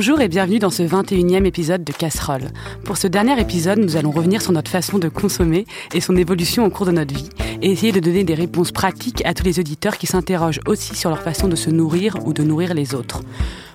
[0.00, 2.48] Bonjour et bienvenue dans ce 21e épisode de Casserole.
[2.84, 6.64] Pour ce dernier épisode, nous allons revenir sur notre façon de consommer et son évolution
[6.64, 7.28] au cours de notre vie
[7.60, 11.10] et essayer de donner des réponses pratiques à tous les auditeurs qui s'interrogent aussi sur
[11.10, 13.20] leur façon de se nourrir ou de nourrir les autres.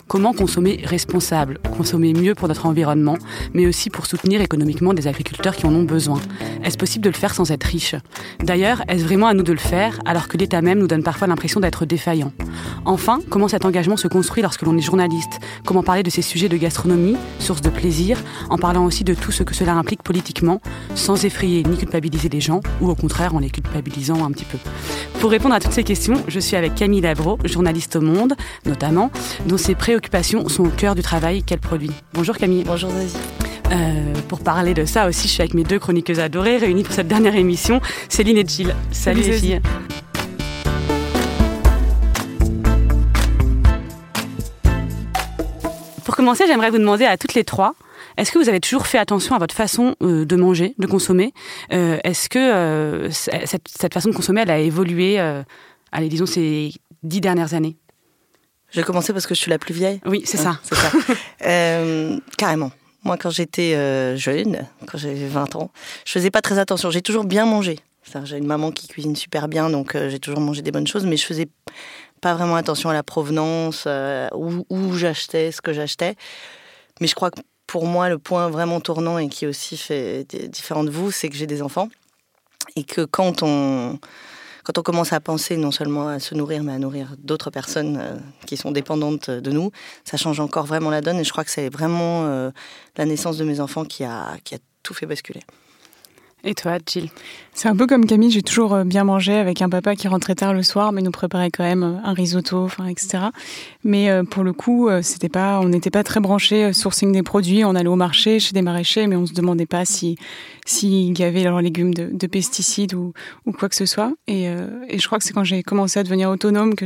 [0.07, 3.17] Comment consommer responsable, consommer mieux pour notre environnement,
[3.55, 6.21] mais aussi pour soutenir économiquement des agriculteurs qui en ont besoin?
[6.63, 7.95] Est-ce possible de le faire sans être riche?
[8.39, 11.27] D'ailleurs, est-ce vraiment à nous de le faire alors que l'État même nous donne parfois
[11.27, 12.33] l'impression d'être défaillant?
[12.85, 15.39] Enfin, comment cet engagement se construit lorsque l'on est journaliste?
[15.65, 18.19] Comment parler de ces sujets de gastronomie, source de plaisir,
[18.51, 20.61] en parlant aussi de tout ce que cela implique politiquement,
[20.93, 24.59] sans effrayer ni culpabiliser les gens, ou au contraire en les culpabilisant un petit peu?
[25.19, 28.35] Pour répondre à toutes ces questions, je suis avec Camille Labro, journaliste au Monde,
[28.67, 29.09] notamment,
[29.47, 31.91] dont ses pré occupations sont au cœur du travail qu'elle produit.
[32.13, 32.63] Bonjour Camille.
[32.63, 33.17] Bonjour Zazie.
[33.71, 36.93] Euh, pour parler de ça aussi, je suis avec mes deux chroniqueuses adorées réunies pour
[36.93, 38.75] cette dernière émission, Céline et Gilles.
[38.91, 39.61] Salut, les filles.
[46.03, 47.73] Pour commencer, j'aimerais vous demander à toutes les trois,
[48.17, 51.33] est-ce que vous avez toujours fait attention à votre façon euh, de manger, de consommer?
[51.73, 55.19] Euh, Est-ce que euh, cette, cette, façon de consommer, elle a évolué,
[55.91, 57.77] allez, disons, ces dix dernières années?
[58.75, 60.01] Je vais commencer parce que je suis la plus vieille.
[60.05, 60.59] Oui, c'est ça.
[60.61, 60.75] Ça.
[61.45, 62.71] euh, carrément.
[63.05, 65.71] Moi, quand j'étais euh, jeune, quand j'avais 20 ans,
[66.03, 66.91] je faisais pas très attention.
[66.91, 67.79] J'ai toujours bien mangé.
[68.25, 71.05] J'ai une maman qui cuisine super bien, donc euh, j'ai toujours mangé des bonnes choses,
[71.05, 71.47] mais je faisais
[72.19, 73.87] pas vraiment attention à la provenance,
[74.33, 76.15] où, où j'achetais, ce que j'achetais.
[76.99, 80.83] Mais je crois que pour moi, le point vraiment tournant et qui aussi fait différent
[80.83, 81.87] de vous, c'est que j'ai des enfants.
[82.75, 83.99] Et que quand on
[84.65, 87.97] quand on commence à penser non seulement à se nourrir, mais à nourrir d'autres personnes
[88.01, 88.15] euh,
[88.47, 89.71] qui sont dépendantes de nous,
[90.03, 91.19] ça change encore vraiment la donne.
[91.19, 92.49] Et je crois que c'est vraiment euh,
[92.97, 95.41] la naissance de mes enfants qui a, qui a tout fait basculer.
[96.45, 97.09] Et toi, Jill?
[97.53, 100.53] C'est un peu comme Camille, j'ai toujours bien mangé avec un papa qui rentrait tard
[100.53, 103.25] le soir, mais nous préparait quand même un risotto, etc.
[103.83, 107.65] Mais euh, pour le coup, c'était pas, on n'était pas très branchés sourcing des produits.
[107.65, 110.17] On allait au marché chez des maraîchers, mais on se demandait pas si
[110.65, 113.13] s'ils y avait leurs légumes de, de, pesticides ou,
[113.45, 114.11] ou quoi que ce soit.
[114.27, 116.85] Et, euh, et je crois que c'est quand j'ai commencé à devenir autonome que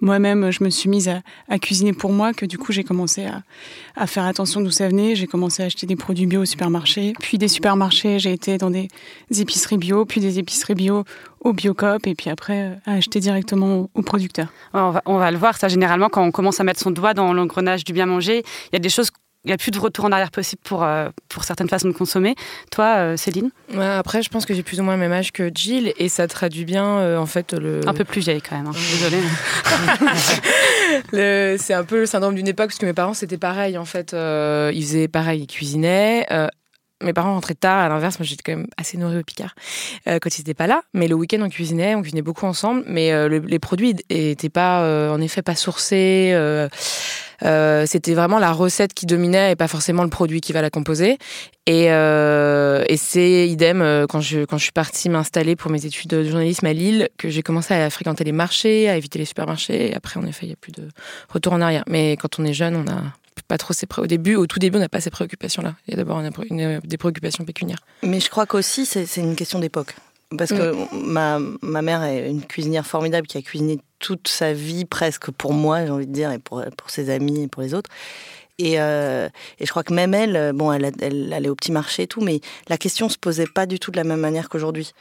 [0.00, 3.24] moi-même, je me suis mise à, à, cuisiner pour moi, que du coup j'ai commencé
[3.24, 3.42] à,
[3.96, 5.16] à, faire attention d'où ça venait.
[5.16, 8.70] J'ai commencé à acheter des produits bio au supermarché, puis des supermarchés, j'ai été dans
[8.70, 8.79] des
[9.30, 11.04] épiceries bio, puis des épiceries bio
[11.40, 14.48] au Biocop et puis après à acheter directement aux producteurs.
[14.72, 17.14] On va, on va le voir, ça généralement quand on commence à mettre son doigt
[17.14, 18.42] dans l'engrenage du bien manger,
[18.72, 19.10] il y a des choses
[19.44, 21.94] il n'y a plus de retour en arrière possible pour, euh, pour certaines façons de
[21.94, 22.34] consommer.
[22.70, 23.50] Toi, euh, Céline?
[23.74, 26.10] Ouais, Après, je pense que j'ai plus ou moins le même âge que Jill et
[26.10, 27.80] ça traduit bien, euh, en fait, le...
[27.88, 28.72] Un peu plus vieille quand même, hein.
[28.72, 29.22] désolée.
[31.58, 34.12] c'est un peu le syndrome d'une époque, parce que mes parents, c'était pareil, en fait.
[34.12, 36.26] ils faisaient pareil, ils cuisinaient.
[37.02, 39.54] Mes parents rentraient tard, à l'inverse, moi j'étais quand même assez nourrie au Picard
[40.06, 40.82] quand ils n'étaient pas là.
[40.94, 45.10] Mais le week-end, on cuisinait, on cuisinait beaucoup ensemble, mais le, les produits n'étaient pas,
[45.10, 46.34] en effet, pas sourcés.
[47.44, 50.70] Euh, c'était vraiment la recette qui dominait et pas forcément le produit qui va la
[50.70, 51.18] composer.
[51.66, 55.86] Et, euh, et c'est idem euh, quand je, quand je suis partie m'installer pour mes
[55.86, 59.24] études de journalisme à Lille que j'ai commencé à fréquenter les marchés, à éviter les
[59.24, 59.90] supermarchés.
[59.90, 60.88] Et après, en effet, il n'y a plus de
[61.28, 61.84] retour en arrière.
[61.86, 63.02] Mais quand on est jeune, on a
[63.50, 64.00] pas trop pré...
[64.00, 66.20] au début au tout début on n'a pas ces préoccupations là il y a d'abord
[66.20, 69.96] une, une, des préoccupations pécuniaires mais je crois qu'aussi c'est une question d'époque
[70.38, 71.06] parce que mmh.
[71.06, 75.52] ma, ma mère est une cuisinière formidable qui a cuisiné toute sa vie presque pour
[75.52, 77.90] moi, j'ai envie de dire, et pour, pour ses amis et pour les autres.
[78.60, 79.28] Et, euh,
[79.58, 82.20] et, je crois que même elle, bon, elle, elle, allait au petit marché et tout,
[82.20, 84.92] mais la question se posait pas du tout de la même manière qu'aujourd'hui.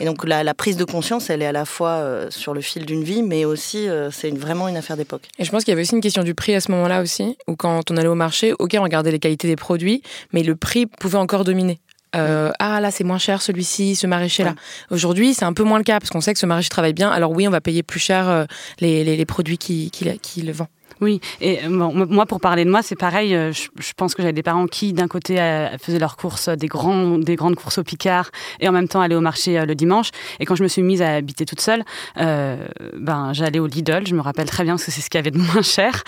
[0.00, 2.62] Et donc la, la, prise de conscience, elle est à la fois euh, sur le
[2.62, 5.28] fil d'une vie, mais aussi euh, c'est vraiment une affaire d'époque.
[5.38, 7.36] Et je pense qu'il y avait aussi une question du prix à ce moment-là aussi,
[7.46, 10.02] où quand on allait au marché, ok, on regardait les qualités des produits,
[10.32, 11.80] mais le prix pouvait encore dominer.
[12.14, 14.50] Euh, ah là c'est moins cher celui-ci, ce maraîcher là.
[14.50, 14.56] Ouais.
[14.90, 17.10] Aujourd'hui c'est un peu moins le cas parce qu'on sait que ce maraîcher travaille bien.
[17.10, 18.44] Alors oui on va payer plus cher euh,
[18.80, 20.68] les, les, les, produits qui, qui, qui le vend.
[21.00, 23.34] Oui, et bon, moi pour parler de moi, c'est pareil.
[23.34, 26.68] euh, Je, pense que j'avais des parents qui, d'un côté, euh, faisaient leurs courses, des,
[26.68, 28.30] grandes courses au Picard,
[28.60, 30.10] et en même temps allaient au marché euh, le dimanche.
[30.40, 31.84] Et quand je me suis mise à habiter toute seule,
[32.18, 32.66] euh,
[32.96, 34.06] ben j'allais au Lidl.
[34.06, 36.02] Je me rappelle très bien parce que c'est ce qu'il y avait de moins cher.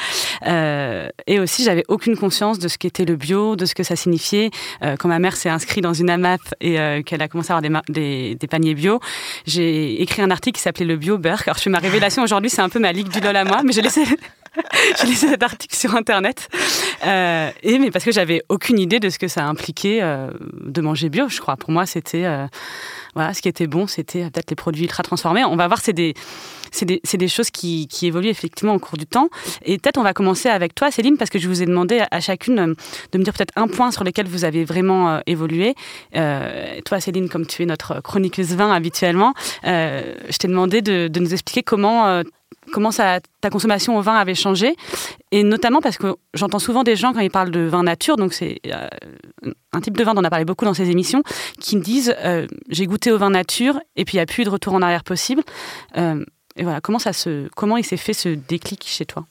[0.47, 3.97] Euh, et aussi, j'avais aucune conscience de ce qu'était le bio, de ce que ça
[3.97, 4.51] signifiait.
[4.83, 7.57] Euh, quand ma mère s'est inscrite dans une AMAP et euh, qu'elle a commencé à
[7.57, 9.01] avoir des, paniers bio,
[9.47, 11.43] j'ai écrit un article qui s'appelait le bio beurre.
[11.47, 13.63] Alors je fais ma révélation aujourd'hui, c'est un peu ma ligue du lol à moi,
[13.65, 14.05] mais je laissé
[15.01, 16.49] j'ai lu cet article sur internet.
[17.07, 20.31] Euh, et mais parce que j'avais aucune idée de ce que ça impliquait euh,
[20.61, 21.57] de manger bio je crois.
[21.57, 22.47] Pour moi c'était euh,
[23.15, 25.45] voilà ce qui était bon c'était peut-être les produits ultra transformés.
[25.45, 26.15] On va voir c'est des
[26.75, 29.29] c'est des, des, choses qui, qui, évoluent effectivement au cours du temps.
[29.65, 32.21] Et peut-être on va commencer avec toi, Céline, parce que je vous ai demandé à
[32.21, 32.75] chacune
[33.13, 35.75] de me dire peut-être un point sur lequel vous avez vraiment euh, évolué.
[36.17, 39.35] Euh, toi, Céline, comme tu es notre chroniqueuse vin habituellement,
[39.65, 42.23] euh, je t'ai demandé de, de, nous expliquer comment
[42.73, 44.77] comment ça, ta consommation au vin avait changé,
[45.31, 48.33] et notamment parce que j'entends souvent des gens quand ils parlent de vin nature, donc
[48.33, 48.89] c'est euh,
[49.73, 51.23] un type de vin dont on a parlé beaucoup dans ces émissions,
[51.61, 54.45] qui me disent euh, j'ai goûté au vin nature et puis il n'y a plus
[54.45, 55.43] de retour en arrière possible.
[55.97, 56.25] Euh,
[56.57, 59.27] et voilà, comment ça se, comment il s'est fait ce déclic chez toi?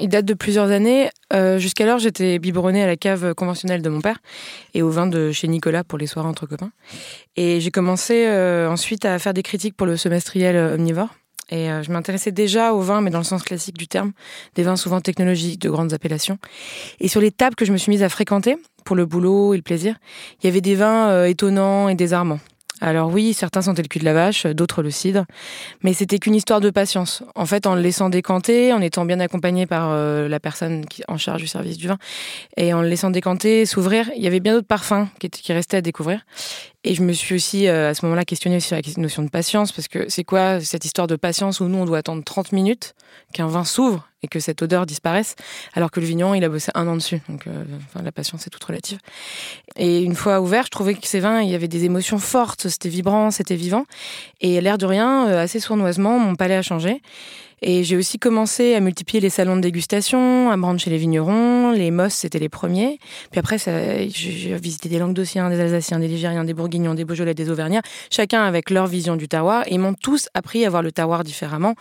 [0.00, 1.10] Il date de plusieurs années.
[1.32, 4.18] Jusqu'alors, j'étais biberonnée à la cave conventionnelle de mon père
[4.74, 6.70] et au vin de chez Nicolas pour les soirées entre copains.
[7.34, 8.28] Et j'ai commencé
[8.68, 11.08] ensuite à faire des critiques pour le semestriel omnivore.
[11.50, 14.12] Et euh, je m'intéressais déjà aux vins, mais dans le sens classique du terme,
[14.54, 16.38] des vins souvent technologiques, de grandes appellations.
[16.98, 19.56] Et sur les tables que je me suis mise à fréquenter, pour le boulot et
[19.56, 19.96] le plaisir,
[20.42, 22.40] il y avait des vins euh, étonnants et désarmants.
[22.80, 25.24] Alors oui, certains sentaient le cul de la vache, d'autres le cidre,
[25.82, 27.22] mais c'était qu'une histoire de patience.
[27.34, 31.02] En fait, en le laissant décanter, en étant bien accompagné par euh, la personne qui
[31.08, 31.96] en charge du service du vin,
[32.56, 35.78] et en le laissant décanter, s'ouvrir, il y avait bien d'autres parfums qui, qui restaient
[35.78, 36.20] à découvrir.
[36.86, 39.72] Et je me suis aussi euh, à ce moment-là questionnée sur la notion de patience,
[39.72, 42.94] parce que c'est quoi cette histoire de patience où nous on doit attendre 30 minutes
[43.32, 45.34] qu'un vin s'ouvre et que cette odeur disparaisse,
[45.74, 47.20] alors que le vigneron il a bossé un an dessus.
[47.28, 48.98] Donc euh, enfin, la patience c'est toute relative.
[49.74, 52.68] Et une fois ouvert, je trouvais que ces vins, il y avait des émotions fortes,
[52.68, 53.84] c'était vibrant, c'était vivant.
[54.40, 57.02] Et l'air de rien, euh, assez sournoisement, mon palais a changé.
[57.62, 60.98] Et j'ai aussi commencé à multiplier les salons de dégustation, à me rendre chez les
[60.98, 61.72] vignerons.
[61.72, 62.98] Les Moss, c'était les premiers.
[63.30, 67.50] Puis après, j'ai visité des Languedociens, des Alsaciens, des Ligériens, des Bourguignons, des Beaujolais, des
[67.50, 69.66] Auvergnats, chacun avec leur vision du terroir.
[69.66, 71.74] Et ils m'ont tous appris à voir le terroir différemment.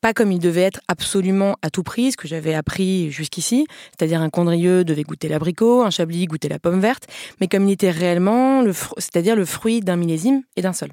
[0.00, 3.66] Pas comme il devait être absolument à tout prix, ce que j'avais appris jusqu'ici.
[3.96, 7.06] C'est-à-dire un Condrieux devait goûter l'abricot, un Chablis goûter la pomme verte.
[7.40, 8.64] Mais comme il était réellement,
[8.98, 10.90] c'est-à-dire le fruit d'un millésime et d'un seul.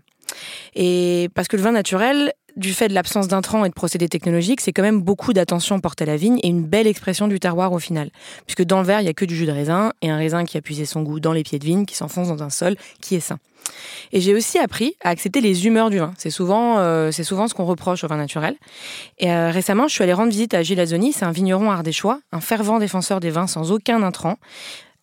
[0.75, 4.61] Et parce que le vin naturel, du fait de l'absence d'intrants et de procédés technologiques,
[4.61, 7.71] c'est quand même beaucoup d'attention portée à la vigne et une belle expression du terroir
[7.71, 8.09] au final.
[8.45, 10.45] Puisque dans le verre, il n'y a que du jus de raisin et un raisin
[10.45, 12.75] qui a puisé son goût dans les pieds de vigne qui s'enfonce dans un sol
[13.01, 13.39] qui est sain.
[14.11, 16.13] Et j'ai aussi appris à accepter les humeurs du vin.
[16.17, 18.55] C'est souvent, euh, souvent ce qu'on reproche au vin naturel.
[19.19, 22.19] Et euh, récemment, je suis allée rendre visite à Gilles Azoni, c'est un vigneron ardéchois,
[22.31, 24.37] un fervent défenseur des vins sans aucun intrant.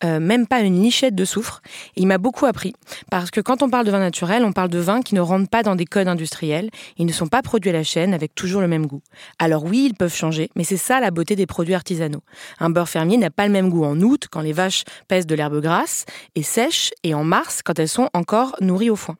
[0.03, 1.61] Euh, même pas une lichette de soufre.
[1.97, 2.73] il m'a beaucoup appris.
[3.11, 5.49] Parce que quand on parle de vin naturel, on parle de vins qui ne rentrent
[5.49, 6.69] pas dans des codes industriels.
[6.97, 9.01] Ils ne sont pas produits à la chaîne avec toujours le même goût.
[9.39, 12.21] Alors oui, ils peuvent changer, mais c'est ça la beauté des produits artisanaux.
[12.59, 15.35] Un beurre fermier n'a pas le même goût en août quand les vaches pèsent de
[15.35, 16.05] l'herbe grasse
[16.35, 19.17] et sèches et en mars quand elles sont encore nourries au foin.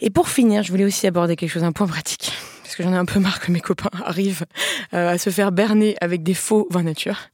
[0.00, 2.32] Et pour finir, je voulais aussi aborder quelque chose, un point pratique.
[2.62, 4.44] Parce que j'en ai un peu marre que mes copains arrivent
[4.92, 7.28] euh, à se faire berner avec des faux vins nature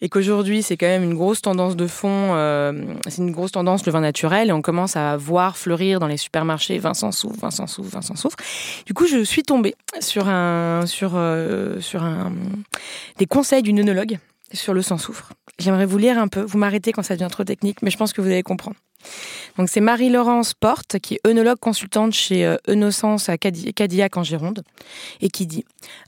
[0.00, 2.72] et qu'aujourd'hui c'est quand même une grosse tendance de fond, euh,
[3.08, 6.16] c'est une grosse tendance le vin naturel et on commence à voir fleurir dans les
[6.16, 8.36] supermarchés vin sans soufre, vin sans soufre, vin sans soufre.
[8.86, 12.32] Du coup, je suis tombée sur un sur euh, sur un
[13.18, 14.18] des conseils d'une œnologue
[14.52, 15.30] sur le sans soufre.
[15.58, 16.40] J'aimerais vous lire un peu.
[16.40, 18.76] Vous m'arrêtez quand ça devient trop technique, mais je pense que vous allez comprendre.
[19.66, 24.62] C'est Marie-Laurence Porte, qui est œnologue consultante chez euh, Œnosens à Cadillac en Gironde,
[25.20, 25.64] et qui dit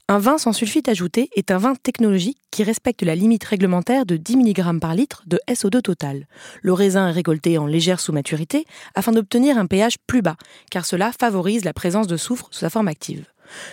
[0.07, 4.17] Un vin sans sulfite ajouté est un vin technologique qui respecte la limite réglementaire de
[4.17, 6.27] 10 mg par litre de SO2 total.
[6.61, 8.65] Le raisin est récolté en légère sous-maturité
[8.95, 10.37] afin d'obtenir un pH plus bas,
[10.71, 13.25] car cela favorise la présence de soufre sous sa forme active.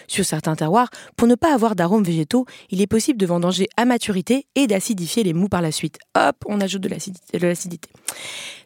[0.07, 3.85] Sur certains terroirs, pour ne pas avoir d'arômes végétaux, il est possible de vendanger à
[3.85, 5.99] maturité et d'acidifier les mous par la suite.
[6.17, 7.89] Hop, on ajoute de l'acidité.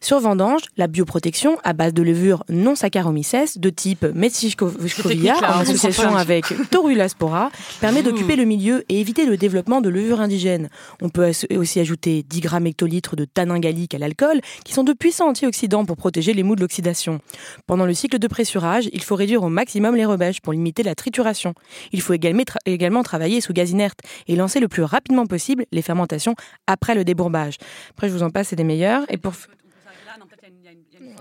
[0.01, 6.17] Sur vendange, la bioprotection à base de levure non saccharomyces de type Metsichovia en association
[6.17, 7.51] avec Torulaspora
[7.81, 10.69] permet d'occuper le milieu et éviter le développement de levures indigènes.
[11.01, 14.93] On peut aussi ajouter 10 grammes hectolitres de tanin gallique à l'alcool qui sont de
[14.93, 17.21] puissants antioxydants pour protéger les mous de l'oxydation.
[17.67, 20.95] Pendant le cycle de pressurage, il faut réduire au maximum les rebêches pour limiter la
[20.97, 21.55] trituration.
[21.93, 25.83] Il faut également, également travailler sous gaz inerte et lancer le plus rapidement possible les
[25.83, 26.35] fermentations
[26.67, 27.57] après le débourbage.
[27.91, 29.05] Après, je vous en passe, c'est des meilleurs.
[29.09, 29.35] Et pour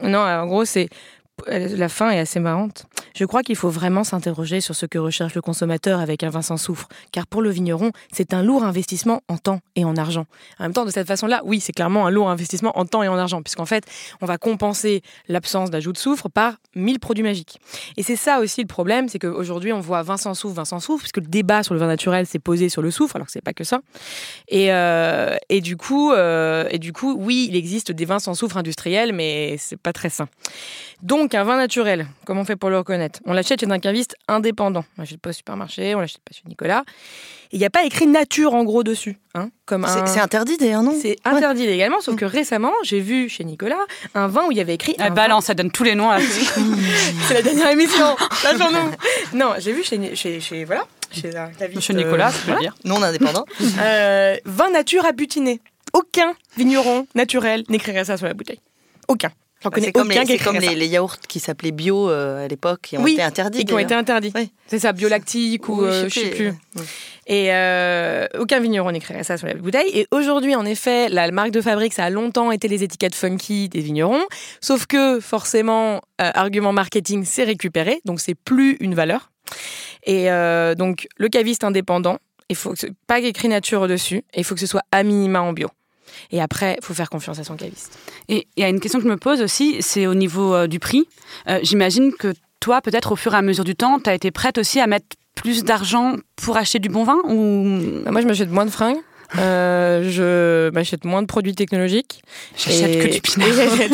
[0.03, 0.89] non, en gros, c'est
[1.48, 2.86] la fin est assez marrante.
[3.13, 6.42] Je crois qu'il faut vraiment s'interroger sur ce que recherche le consommateur avec un vin
[6.42, 10.25] sans soufre, car pour le vigneron, c'est un lourd investissement en temps et en argent.
[10.60, 13.08] En même temps, de cette façon-là, oui, c'est clairement un lourd investissement en temps et
[13.08, 13.86] en argent, puisqu'en fait,
[14.22, 17.60] on va compenser l'absence d'ajout de soufre par 1000 produits magiques.
[17.96, 20.80] Et c'est ça aussi le problème, c'est qu'aujourd'hui, on voit vin sans soufre, vin sans
[20.80, 23.32] soufre, puisque le débat sur le vin naturel s'est posé sur le soufre, alors que
[23.32, 23.80] c'est pas que ça.
[24.50, 28.58] Et, euh, du coup, euh, et du coup, oui, il existe des vins sans soufre
[28.58, 30.27] industriels, mais c'est pas très sain.
[31.01, 33.20] Donc, un vin naturel, comment on fait pour le reconnaître?
[33.25, 34.86] On l'achète chez un caviste indépendant.
[34.98, 36.84] On l'achète pas au supermarché, on l'achète pas chez Nicolas.
[37.51, 39.17] Il n'y a pas écrit nature en gros dessus.
[39.34, 40.94] Hein, comme C'est interdit d'ailleurs, non?
[41.00, 43.79] C'est interdit également, sauf que récemment, j'ai vu chez Nicolas
[44.13, 44.96] un vin où il y avait écrit.
[45.00, 46.20] Ah, balance, ça donne tous les noms à
[47.27, 51.82] C'est la dernière émission, lâchons-nous Non, j'ai vu chez, chez, chez, voilà, chez un caviste.
[51.82, 52.75] Chez Nicolas, euh, veux dire.
[52.84, 53.46] Non indépendant.
[53.79, 55.62] euh, vin nature à butiner.
[55.94, 58.60] Aucun vigneron naturel n'écrirait ça sur la bouteille.
[59.08, 59.32] Aucun.
[59.69, 62.45] Connais c'est comme, aucun les, qui c'est comme les, les yaourts qui s'appelaient bio euh,
[62.45, 63.62] à l'époque et ont Oui, été interdits.
[63.62, 64.31] Et qui ont été interdits.
[64.36, 64.51] Oui.
[64.67, 66.53] C'est ça, biolactique ou Oui, euh, je sais plus.
[67.27, 69.89] Et euh, aucun vigneron n'écrirait ça sur la bouteille.
[69.93, 73.69] Et aujourd'hui, en effet, la marque de fabrique, ça a longtemps été les étiquettes funky
[73.69, 74.24] des vignerons.
[74.62, 78.01] Sauf que, forcément, euh, argument marketing, c'est récupéré.
[78.05, 79.31] Donc, c'est plus une valeur.
[80.07, 80.27] Et
[80.77, 82.19] donc, le caviste indépendant,
[82.50, 84.24] il faut que pas écrit nature dessus.
[84.34, 85.69] Et il faut que ce soit à minima en bio.
[86.32, 87.98] Et après, il faut faire confiance à son caviste.
[88.30, 90.68] Et il y a une question que je me pose aussi, c'est au niveau euh,
[90.68, 91.08] du prix.
[91.50, 94.32] Euh, J'imagine que toi, peut-être au fur et à mesure du temps, tu as été
[94.32, 98.28] prête aussi à mettre plus d'argent pour acheter du bon vin ou Bah, Moi, je
[98.28, 98.98] m'achète moins de fringues.
[99.38, 102.22] Euh, je m'achète moins de produits technologiques.
[102.58, 103.50] j'achète Et- que du pinard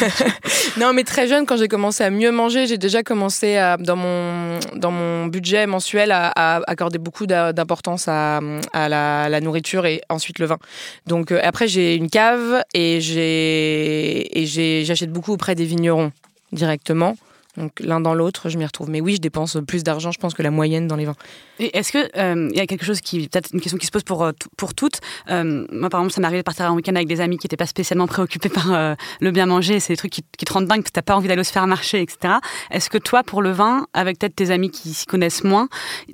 [0.78, 3.96] non, mais très jeune, quand j'ai commencé à mieux manger, j'ai déjà commencé à, dans
[3.96, 8.40] mon dans mon budget mensuel à, à accorder beaucoup d'importance à,
[8.72, 10.58] à la, la nourriture et ensuite le vin.
[11.06, 14.46] Donc euh, après, j'ai une cave et j'ai et
[14.84, 16.12] j'achète beaucoup auprès des vignerons
[16.52, 17.16] directement.
[17.60, 18.88] Donc l'un dans l'autre, je m'y retrouve.
[18.88, 21.16] Mais oui, je dépense plus d'argent, je pense, que la moyenne dans les vins.
[21.58, 23.90] Et est-ce que euh, il y a quelque chose qui, peut-être une question qui se
[23.90, 25.00] pose pour euh, pour toutes.
[25.28, 27.46] Euh, moi, par exemple, ça m'est arrivé de partir un week-end avec des amis qui
[27.46, 29.78] n'étaient pas spécialement préoccupés par le bien manger.
[29.78, 32.00] C'est des trucs qui, te rendent dingue, parce que t'as pas envie d'aller au supermarché,
[32.00, 32.34] etc.
[32.70, 35.68] Est-ce que toi, pour le vin, avec peut-être tes amis qui s'y connaissent moins,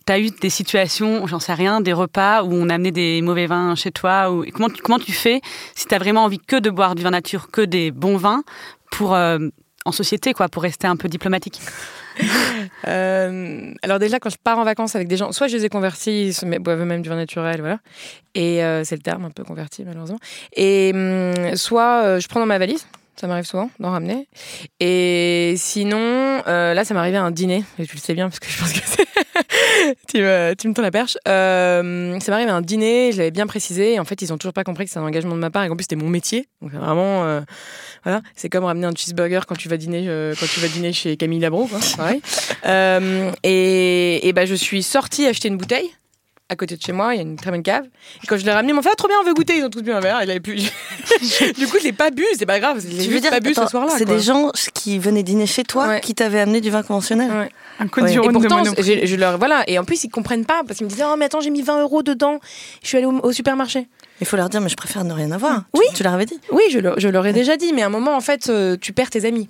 [0.04, 3.46] t'as eu des situations, j'en sais rien, des repas où on a amené des mauvais
[3.46, 5.40] vins chez toi ou comment tu, comment tu fais
[5.74, 8.42] si t'as vraiment envie que de boire du vin nature, que des bons vins
[8.90, 9.16] pour
[9.87, 11.61] en société, quoi, pour rester un peu diplomatique.
[12.88, 15.69] Euh, alors déjà, quand je pars en vacances avec des gens, soit je les ai
[15.69, 17.78] convertis, met- boivent même du vin naturel, voilà.
[18.35, 20.19] Et euh, c'est le terme, un peu converti malheureusement.
[20.55, 22.87] Et hum, soit euh, je prends dans ma valise,
[23.18, 24.28] ça m'arrive souvent d'en ramener.
[24.80, 28.40] Et sinon, euh, là, ça arrivé à un dîner, et tu le sais bien parce
[28.40, 28.80] que je pense que
[30.08, 31.18] tu, me, tu me tends la perche.
[31.28, 34.38] Euh, ça m'arrive à un dîner, je l'avais bien précisé, et en fait, ils ont
[34.38, 36.08] toujours pas compris que c'est un engagement de ma part, et qu'en plus, c'était mon
[36.08, 36.49] métier.
[36.62, 37.25] Donc vraiment...
[37.25, 37.40] euh,
[38.06, 40.92] voilà, c'est comme ramener un cheeseburger quand tu vas dîner, euh, quand tu vas dîner
[40.92, 41.80] chez Camille Labro, quoi.
[42.66, 45.90] Euh, et ben, je suis sortie acheter une bouteille.
[46.48, 47.84] À côté de chez moi, il y a une très bonne cave.
[48.22, 49.56] Et quand je l'ai ramené, ils m'ont fait ah, trop bien, on veut goûter.
[49.58, 50.20] Ils ont tous bu un verre.
[50.22, 50.54] Il avait plus.
[51.58, 52.24] du coup, je l'ai pas bu.
[52.38, 52.80] C'est pas grave.
[52.80, 53.92] Je l'ai Tu veux juste dire, pas bu ce soir-là.
[53.98, 56.00] c'est des gens qui venaient dîner chez toi Ouais.
[56.00, 57.30] qui t'avaient amené du vin conventionnel.
[57.32, 57.48] Ouais.
[57.80, 58.10] Un code Ouais.
[58.12, 59.64] du Et Rhône de je, je leur voilà.
[59.66, 61.62] Et en plus, ils comprennent pas parce qu'ils me disaient oh mais attends, j'ai mis
[61.62, 62.38] 20 euros dedans.
[62.82, 63.88] Je suis allée au, au supermarché.
[64.20, 65.64] Il faut leur dire, mais je préfère ne rien avoir.
[65.74, 65.82] Oui.
[65.90, 66.38] Tu, tu leur avais dit.
[66.52, 67.72] Oui, je, leur- je leur ai déjà dit.
[67.72, 69.48] Mais à un moment, en fait, euh, tu perds tes amis.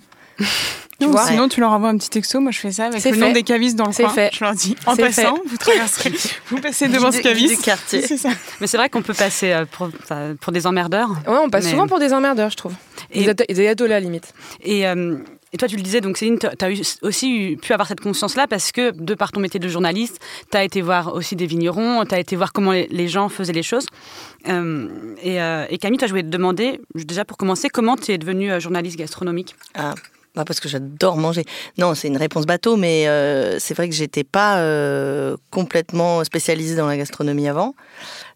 [0.99, 2.41] Tu Non, vois sinon, tu leur envoies un petit texto.
[2.41, 3.33] Moi, je fais ça avec C'est le nom fait.
[3.35, 4.13] des cavistes dans le C'est coin.
[4.15, 4.31] fait.
[4.33, 6.11] Je leur dis, en C'est passant, vous traverserez,
[6.51, 7.57] vous passez devant ce Guide- guide caviste.
[7.59, 8.01] du quartier.
[8.07, 8.31] C'est ça.
[8.63, 11.11] Mais c'est vrai qu'on peut passer euh, pour, des emmerdeurs.
[11.29, 12.73] Ouais, on passe Mais- souvent pour des emmerdeurs, je trouve.
[13.11, 14.33] Et- Des, à la limite.
[14.63, 15.19] Et, euh,
[15.53, 16.69] et toi, tu le disais, donc Céline, tu as
[17.03, 20.19] aussi eu- pu avoir cette conscience-là parce que, de par ton métier de journaliste,
[20.51, 23.29] tu as été voir aussi des vignerons, tu as été voir comment les, les gens
[23.29, 23.85] faisaient les choses.
[24.49, 24.89] Euh,
[25.23, 28.19] et, euh, et Camille, toi, je voulais te demander, déjà pour commencer, comment tu es
[28.19, 29.55] devenue journaliste gastronomique?
[29.75, 29.95] Ah,
[30.37, 31.47] bah parce que j'adore manger.
[31.79, 36.77] Non, c'est une réponse bateau, mais euh, c'est vrai que j'étais pas euh, complètement spécialisée
[36.77, 37.75] dans la gastronomie avant.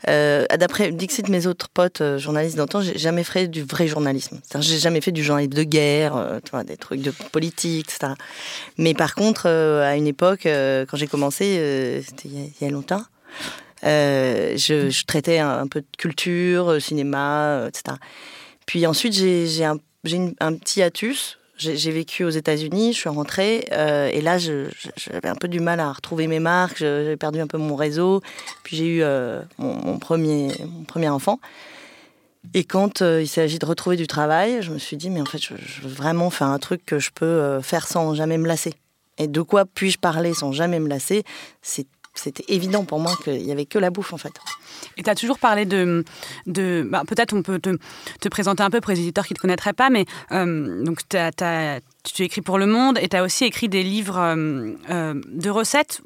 [0.08, 4.40] Euh, D'après Dixit, mes autres potes euh, journalistes d'antan, j'ai jamais fait du vrai journalisme.
[4.60, 8.14] J'ai jamais fait du journalisme de guerre, des trucs de politique, etc.
[8.78, 13.02] Mais par contre, à une époque, quand j'ai commencé, c'était il y a- longtemps.
[13.82, 17.98] je, traitais un, peu de culture, cinéma, etc.
[18.64, 19.76] Puis ensuite, j'ai un,
[20.40, 21.36] un petit hiatus.
[21.60, 25.60] J'ai j'ai vécu aux États-Unis, je suis rentrée, euh, et là, j'avais un peu du
[25.60, 28.22] mal à retrouver mes marques, j'avais perdu un peu mon réseau.
[28.62, 31.38] Puis j'ai eu euh, mon, premier, mon premier enfant.
[32.54, 35.26] Et quand euh, il s'agit de retrouver du travail, je me suis dit, mais en
[35.26, 38.48] fait, je, je veux vraiment faire un truc que je peux faire sans jamais me
[38.48, 38.72] lasser.
[39.18, 41.24] Et de quoi puis-je parler sans jamais me lasser?
[41.60, 44.32] C'est- C'était évident pour moi qu'il n'y avait que la bouffe, en fait.
[44.96, 46.04] Et tu as toujours parlé de.
[46.46, 47.76] bah, Peut-être on peut te,
[48.20, 51.00] te présenter un peu pour les éditeurs qui ne te connaîtraient pas, mais euh, donc
[51.08, 55.20] t'as- tu écris pour Le Monde et tu as aussi écrit des livres euh, euh,
[55.26, 56.00] de recettes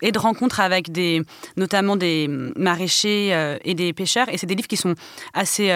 [0.00, 1.22] et de rencontres avec des,
[1.56, 4.28] notamment des maraîchers et des pêcheurs.
[4.30, 4.94] Et c'est des livres qui sont
[5.34, 5.72] assez,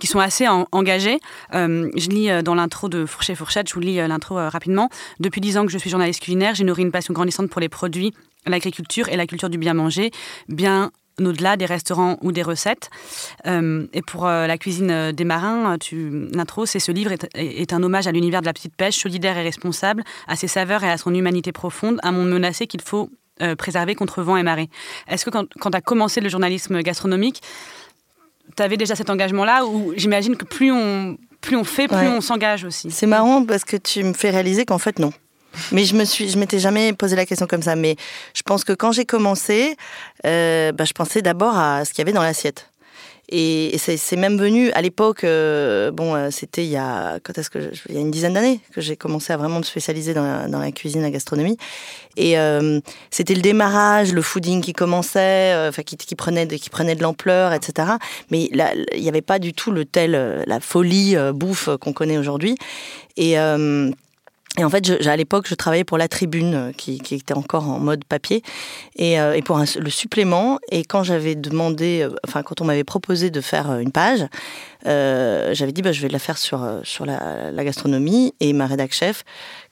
[0.00, 1.18] qui sont assez en- engagés.
[1.52, 4.88] Je lis dans l'intro de Fourchet Fourchette, je vous lis l'intro rapidement.
[5.20, 7.68] Depuis dix ans que je suis journaliste culinaire, j'ai nourri une passion grandissante pour les
[7.68, 8.12] produits,
[8.48, 10.10] l'agriculture et la culture du bien manger,
[10.48, 10.90] bien
[11.20, 12.90] au-delà des restaurants ou des recettes.
[13.46, 17.26] Euh, et pour euh, la cuisine euh, des marins, tu, l'intro, c'est ce livre est,
[17.34, 20.84] est un hommage à l'univers de la petite pêche, solidaire et responsable, à ses saveurs
[20.84, 23.10] et à son humanité profonde, un monde menacé qu'il faut
[23.42, 24.68] euh, préserver contre vent et marée.
[25.08, 27.42] Est-ce que quand, quand tu as commencé le journalisme gastronomique,
[28.56, 32.08] tu avais déjà cet engagement-là ou j'imagine que plus on, plus on fait, plus Ouais.
[32.08, 32.90] on s'engage aussi?
[32.92, 35.12] C'est marrant parce que tu me fais réaliser qu'en fait, non.
[35.72, 37.76] Mais je me suis, je m'étais jamais posé la question comme ça.
[37.76, 37.96] Mais
[38.34, 39.76] je pense que quand j'ai commencé,
[40.26, 42.70] euh, bah, je pensais d'abord à ce qu'il y avait dans l'assiette.
[43.30, 47.50] Et, c'est même venu à l'époque, euh, bon, euh, c'était il y a, quand est-ce
[47.50, 50.22] que, il y a une dizaine d'années que j'ai commencé à vraiment me spécialiser dans
[50.22, 51.58] la, dans la cuisine, la gastronomie.
[52.16, 52.36] Et
[53.10, 57.90] c'était le démarrage, le fooding qui commençait, qui, prenait de, qui prenait de l'ampleur, etc.
[58.30, 62.56] Mais il n'y avait pas du tout le tel, la folie bouffe qu'on connaît aujourd'hui.
[63.16, 63.36] Et
[64.58, 67.78] et en fait, à l'époque, je travaillais pour La Tribune, euh, qui, était encore en
[67.78, 68.42] mode papier,
[68.96, 70.58] et, euh, pour le supplément.
[70.72, 74.26] Et quand j'avais demandé, euh, enfin, quand on m'avait proposé de faire une page,
[74.84, 76.58] j'avais dit, bah, je vais la faire sur,
[77.06, 78.34] la, gastronomie.
[78.40, 79.24] Et ma rédac chef,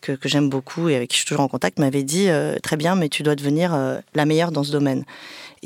[0.03, 2.29] que j'aime beaucoup et avec qui je suis toujours en contact, m'avait dit,
[2.63, 3.77] très bien, mais tu dois devenir
[4.15, 5.05] la meilleure dans ce domaine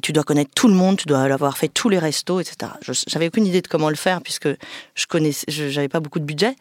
[0.01, 2.73] tu dois connaître tout le monde, tu dois avoir fait tous les restos, etc.
[3.07, 4.49] J'avais aucune idée de comment le faire puisque
[4.95, 6.57] je connaissais, j'avais pas beaucoup de budget.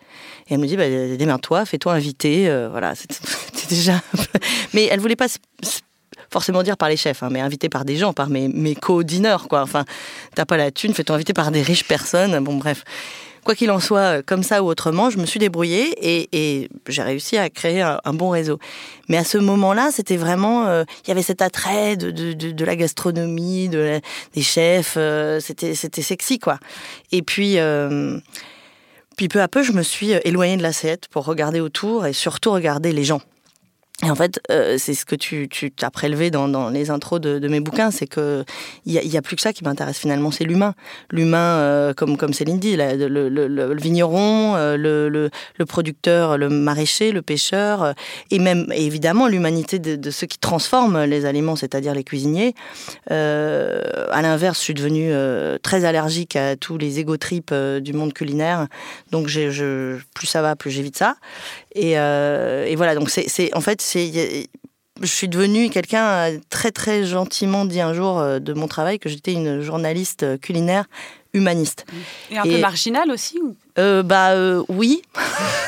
[0.48, 2.96] Et elle me dit, bah, démerde-toi, fais-toi inviter, euh, voilà.
[2.96, 3.20] C'était
[3.70, 4.02] déjà.
[4.74, 5.28] mais elle voulait pas
[6.32, 9.48] forcément dire par les chefs, hein, mais inviter par des gens, par mes, mes co-diners,
[9.50, 9.62] quoi.
[9.62, 9.86] Enfin,
[10.36, 12.40] t'as pas la thune, fais-toi inviter par des riches personnes.
[12.44, 12.84] Bon, bref
[13.50, 17.36] quoi qu'il en soit, comme ça ou autrement, je me suis débrouillée et, j'ai réussi
[17.36, 18.60] à créer un, bon réseau.
[19.08, 23.68] Mais à ce moment-là, c'était vraiment, euh, il y avait cet attrait de, la gastronomie,
[23.68, 24.02] de
[24.36, 26.60] des chefs, euh, c'était sexy quoi.
[27.12, 28.20] Et puis euh,
[29.18, 32.52] puis peu à peu, je me suis éloignée de l'assiette pour regarder autour et surtout
[32.52, 33.22] regarder les gens.
[34.06, 35.50] Et en fait, euh, c'est ce que tu,
[35.82, 38.46] as prélevé dans, les intros de, mes bouquins, c'est que
[38.86, 40.74] il y, y a, plus que ça qui m'intéresse finalement, c'est l'humain.
[41.12, 47.94] L'humain, euh, comme comme Céline dit, le, vigneron, euh, le, producteur, le maraîcher, le pêcheur,
[48.32, 52.56] et même évidemment l'humanité de, ceux qui transforment les aliments, c'est-à-dire les cuisiniers.
[53.10, 55.12] à l'inverse, je suis devenue
[55.62, 58.68] très allergique à tous les égo trips du monde culinaire,
[59.12, 61.18] donc plus ça va, plus j'évite ça.
[61.76, 63.82] Et, et voilà, donc c'est en fait
[65.02, 69.10] je suis devenue quelqu'un très très gentiment dit un jour euh, de mon travail que
[69.10, 70.86] j'étais une journaliste euh, culinaire
[71.34, 71.86] humaniste.
[72.32, 73.40] Et un peu marginale aussi
[73.78, 74.34] euh, Bah
[74.68, 75.04] oui.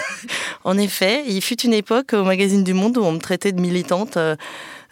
[0.63, 3.61] en effet, il fut une époque au magazine du Monde où on me traitait de
[3.61, 4.17] militante.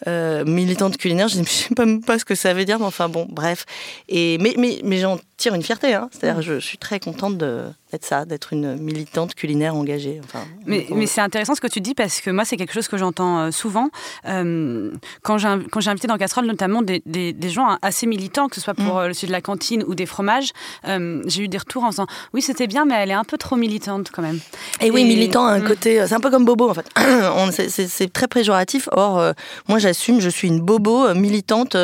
[0.05, 3.25] militante culinaire, je ne sais même pas ce que ça veut dire, mais enfin bon,
[3.27, 3.65] bref.
[4.09, 4.99] Et, mais mais, mais
[5.39, 6.09] tire une fierté, hein.
[6.11, 10.19] c'est-à-dire je, je, suis très contente d'être ça, d'être une militante culinaire engagée.
[10.23, 12.89] Enfin, mais, mais c'est intéressant ce que tu dis parce que moi, c'est quelque chose
[12.89, 13.89] que j'entends euh, souvent.
[14.27, 14.91] Euh,
[15.23, 18.73] quand j'ai invité dans Casserole, notamment des, des, des, gens assez militants, que ce soit
[18.73, 18.99] pour mm.
[18.99, 20.51] euh, le sujet de la cantine ou des fromages,
[20.87, 23.37] euh, j'ai eu des retours en disant Oui, c'était bien, mais elle est un peu
[23.37, 24.39] trop militante quand même.
[24.81, 25.67] Et, oui, militant a un mm.
[25.67, 26.05] côté.
[26.05, 26.89] C'est un peu comme Bobo en fait.
[27.69, 28.89] c'est très péjoratif.
[28.91, 29.33] Or,
[29.69, 31.77] moi, j'assume, je suis une Bobo militante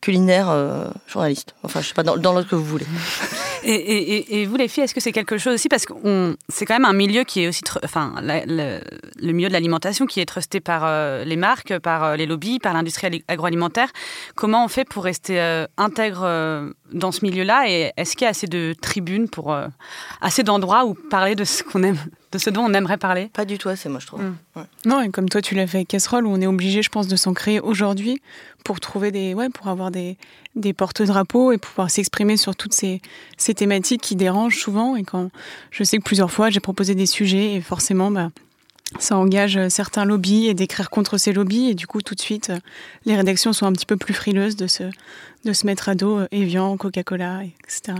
[0.00, 1.54] culinaire journaliste.
[1.62, 2.86] Enfin, je sais pas, dans, dans l'autre que vous voulez.
[3.64, 5.94] et, et, vous, les filles, est-ce que c'est quelque chose aussi Parce que
[6.48, 7.62] c'est quand même un milieu qui est aussi.
[7.84, 12.26] Enfin, le, milieu de l'alimentation qui est trusté par euh, les marques, par euh, les
[12.26, 13.88] lobbies, par l'industrie agroalimentaire.
[14.34, 17.64] Comment on fait pour rester euh, intègre dans ce milieu-là?
[17.68, 19.56] Et est-ce qu'il y a assez de tribunes pour.
[20.20, 21.98] assez d'endroits où parler de ce qu'on aime
[22.32, 23.30] de ce dont on aimerait parler?
[23.32, 24.22] Pas du tout assez, moi, je trouve.
[24.22, 24.62] Mm.
[24.86, 27.06] Non, et comme toi, tu l'as fait avec Casserole, où on est obligé, je pense,
[27.06, 28.20] de s'en créer aujourd'hui
[28.64, 30.16] pour trouver des, ouais, pour avoir des,
[30.56, 33.00] des porte-drapeaux et pouvoir s'exprimer sur toutes ces,
[33.36, 34.96] ces thématiques qui dérangent souvent.
[34.96, 35.30] Et quand
[35.70, 38.30] je sais que plusieurs fois, j'ai proposé des sujets et forcément, bah,
[38.98, 41.70] ça engage certains lobbies et d'écrire contre ces lobbies.
[41.70, 42.52] Et du coup, tout de suite,
[43.06, 44.84] les rédactions sont un petit peu plus frileuses de se,
[45.44, 47.98] de se mettre à dos Evian, Coca-Cola, etc.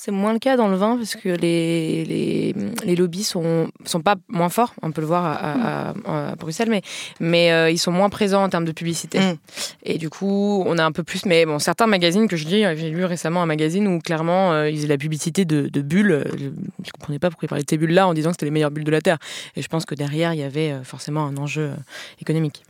[0.00, 4.00] C'est moins le cas dans le vin parce que les, les, les, lobbies sont, sont
[4.00, 6.82] pas moins forts, on peut le voir à, à, Bruxelles, mais,
[7.18, 9.18] mais euh, ils sont moins présents en termes de publicité.
[9.18, 9.36] Mm.
[9.82, 11.26] Et du coup, on a un peu plus.
[11.26, 14.70] Mais bon, certains magazines que je lis, j'ai lu récemment un magazine où clairement euh,
[14.70, 16.24] ils faisaient la publicité de, de bulles.
[16.38, 18.52] Je ne comprenais pas pourquoi ils parlaient de ces bulles-là en disant que c'était les
[18.52, 19.18] meilleures bulles de la Terre.
[19.56, 21.72] Et je pense que derrière, il y avait euh, forcément un enjeu
[22.20, 22.62] économique.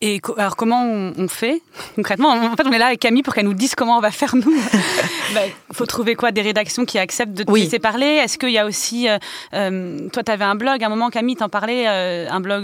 [0.00, 1.60] Et alors comment on, fait
[1.96, 2.28] concrètement?
[2.28, 4.36] En fait, on est là avec Camille pour qu'elle nous dise comment on va faire
[4.36, 4.54] nous.
[4.54, 5.40] Il bah,
[5.72, 6.30] faut trouver quoi?
[6.30, 8.06] Des rédactions qui acceptent de te laisser parler?
[8.06, 9.08] Est-ce qu'il y a aussi...
[9.08, 9.18] Euh,
[9.54, 12.62] euh, toi, tu avais un blog, à un moment, Camille t'en parlait, euh, un blog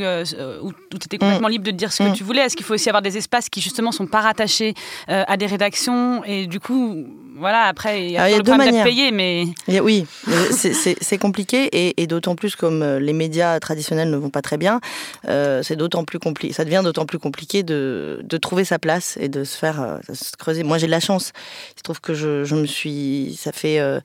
[0.63, 1.51] où, tu étais complètement mm.
[1.51, 2.13] libre de dire ce que mm.
[2.13, 2.43] tu voulais.
[2.43, 4.75] Est-ce qu'il faut aussi avoir des espaces qui, justement, sont pas rattachés
[5.09, 6.23] à des rédactions?
[6.25, 7.05] Et du coup,
[7.37, 9.47] voilà, après, il y a, le problème d'être payé, mais...
[9.83, 10.07] oui,
[10.53, 14.81] c'est compliqué, et, et d'autant plus comme les médias traditionnels ne vont pas très bien,
[15.25, 19.43] c'est d'autant plus compliqué, ça devient d'autant plus compliqué de, trouver sa place et de
[19.45, 20.65] se faire euh, se creuser.
[20.65, 21.33] Moi, j'ai de la chance.
[21.75, 23.39] Il se trouve que je, me suis.
[23.41, 24.01] Ça fait euh,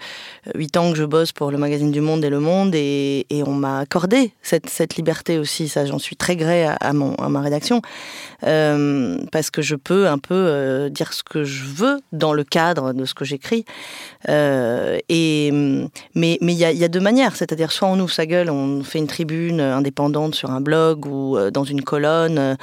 [0.56, 3.54] huit ans que je bosse pour le magazine du Monde et Le Monde et, on
[3.54, 5.68] m'a accordé cette, liberté aussi.
[5.68, 7.82] Ça, j'en suis très gré à, ma rédaction
[8.44, 12.94] euh, parce que je peux un peu dire ce que je veux dans le cadre
[12.94, 13.66] de ce que j'écris.
[14.28, 19.08] mais il y a, deux manières, c'est-à-dire soit on ouvre sa gueule, on fait une
[19.08, 22.58] tribune indépendante sur un blog ou dans une colonne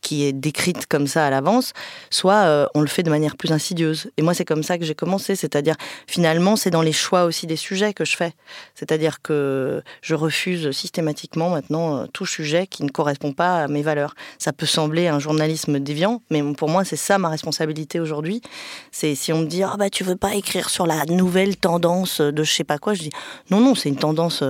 [0.00, 1.72] qui est décrite comme ça à l'avance,
[2.10, 4.10] soit on le fait de manière plus insidieuse.
[4.16, 7.46] Et moi, c'est comme ça que j'ai commencé, c'est-à-dire finalement, c'est dans les choix aussi
[7.46, 8.32] des sujets que je fais.
[8.74, 14.14] C'est-à-dire que je refuse systématiquement maintenant tout sujet qui ne correspond pas à mes valeurs.
[14.38, 18.42] Ça peut sembler un journalisme déviant, mais pour moi, c'est ça ma responsabilité aujourd'hui.
[18.90, 22.20] C'est si on me dit, ah bah tu veux pas écrire sur la nouvelle tendance
[22.20, 23.10] de je sais pas quoi, je dis,
[23.50, 24.42] non, non, c'est une tendance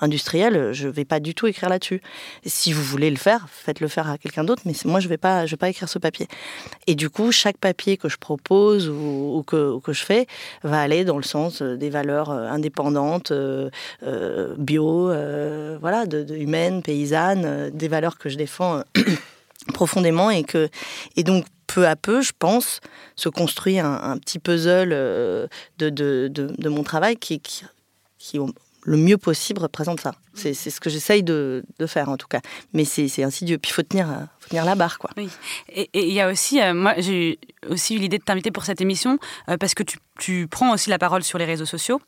[0.00, 2.00] euh, industrielle, je ne vais pas du tout écrire là-dessus.
[2.44, 5.18] Si vous voulez le faire, faites-le faire à quelqu'un d'autre, mais moi, je ne vais,
[5.18, 6.28] pas, vais pas écrire ce papier.
[6.86, 10.26] Et du coup, chaque papier que je propose ou, que, je fais
[10.62, 13.70] va aller dans le sens euh, des valeurs euh, indépendantes, euh,
[14.56, 15.06] bio,
[15.80, 18.82] voilà, de, humaines, paysannes, des valeurs que je défends
[19.74, 20.68] profondément et que
[21.16, 22.80] et donc peu à peu, je pense,
[23.16, 24.90] se construit un, petit puzzle
[25.78, 27.42] de, mon travail qui
[28.88, 30.12] le mieux possible représente ça.
[30.34, 32.40] C'est ce que j'essaye de, faire en tout cas.
[32.72, 33.58] Mais c'est insidieux.
[33.58, 34.08] Puis il faut tenir,
[34.40, 34.98] faut tenir la barre.
[34.98, 35.10] Quoi.
[35.16, 35.28] Oui.
[35.74, 38.80] Et il y a aussi, euh, moi j'ai aussi eu l'idée de t'inviter pour cette
[38.80, 42.00] émission euh, parce que tu, tu prends aussi la parole sur les réseaux sociaux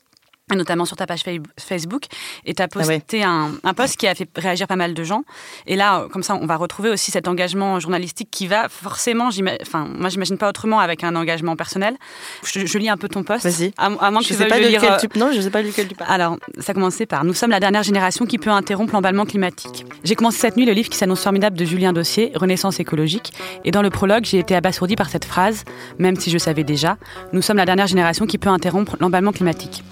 [0.55, 1.23] notamment sur ta page
[1.57, 2.05] Facebook,
[2.45, 5.03] et tu as ah posté un, un, post qui a fait réagir pas mal de
[5.03, 5.23] gens.
[5.67, 9.29] Et là, comme ça, on va retrouver aussi cet engagement journalistique qui va forcément,
[9.61, 11.95] enfin, moi, j'imagine pas autrement avec un engagement personnel.
[12.43, 13.43] Je, lis un peu ton post.
[13.43, 13.73] Vas-y.
[13.77, 14.83] À, moins que je sais pas le lire.
[14.83, 15.19] Euh, tu...
[15.19, 16.11] Non, je sais pas lequel tu parles.
[16.11, 19.85] Alors, ça commençait par Nous sommes la dernière génération qui peut interrompre l'emballement climatique.
[20.03, 23.33] J'ai commencé cette nuit le livre qui s'annonce formidable de Julien Dossier, Renaissance écologique.
[23.63, 25.63] Et dans le prologue, j'ai été abasourdi par cette phrase,
[25.99, 26.97] même si je savais déjà
[27.33, 29.83] Nous sommes la dernière génération qui peut interrompre l'emballement climatique.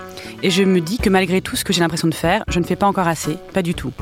[0.43, 2.63] Et je me dis que malgré tout ce que j'ai l'impression de faire, je ne
[2.63, 3.93] fais pas encore assez, pas du tout.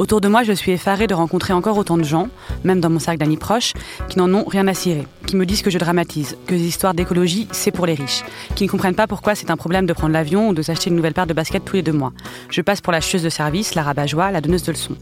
[0.00, 2.28] Autour de moi, je suis effarée de rencontrer encore autant de gens,
[2.64, 3.74] même dans mon cercle d'amis proches,
[4.08, 6.94] qui n'en ont rien à cirer, qui me disent que je dramatise, que les histoires
[6.94, 8.22] d'écologie, c'est pour les riches,
[8.54, 10.96] qui ne comprennent pas pourquoi c'est un problème de prendre l'avion ou de s'acheter une
[10.96, 12.14] nouvelle paire de baskets tous les deux mois.
[12.48, 14.96] Je passe pour la chieuse de service, la rabat-joie, la donneuse de leçons.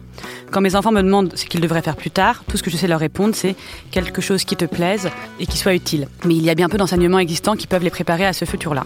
[0.50, 2.76] Quand mes enfants me demandent ce qu'ils devraient faire plus tard, tout ce que je
[2.76, 3.54] sais leur répondre, c'est
[3.92, 6.08] quelque chose qui te plaise et qui soit utile.
[6.24, 8.84] Mais il y a bien peu d'enseignements existants qui peuvent les préparer à ce futur-là.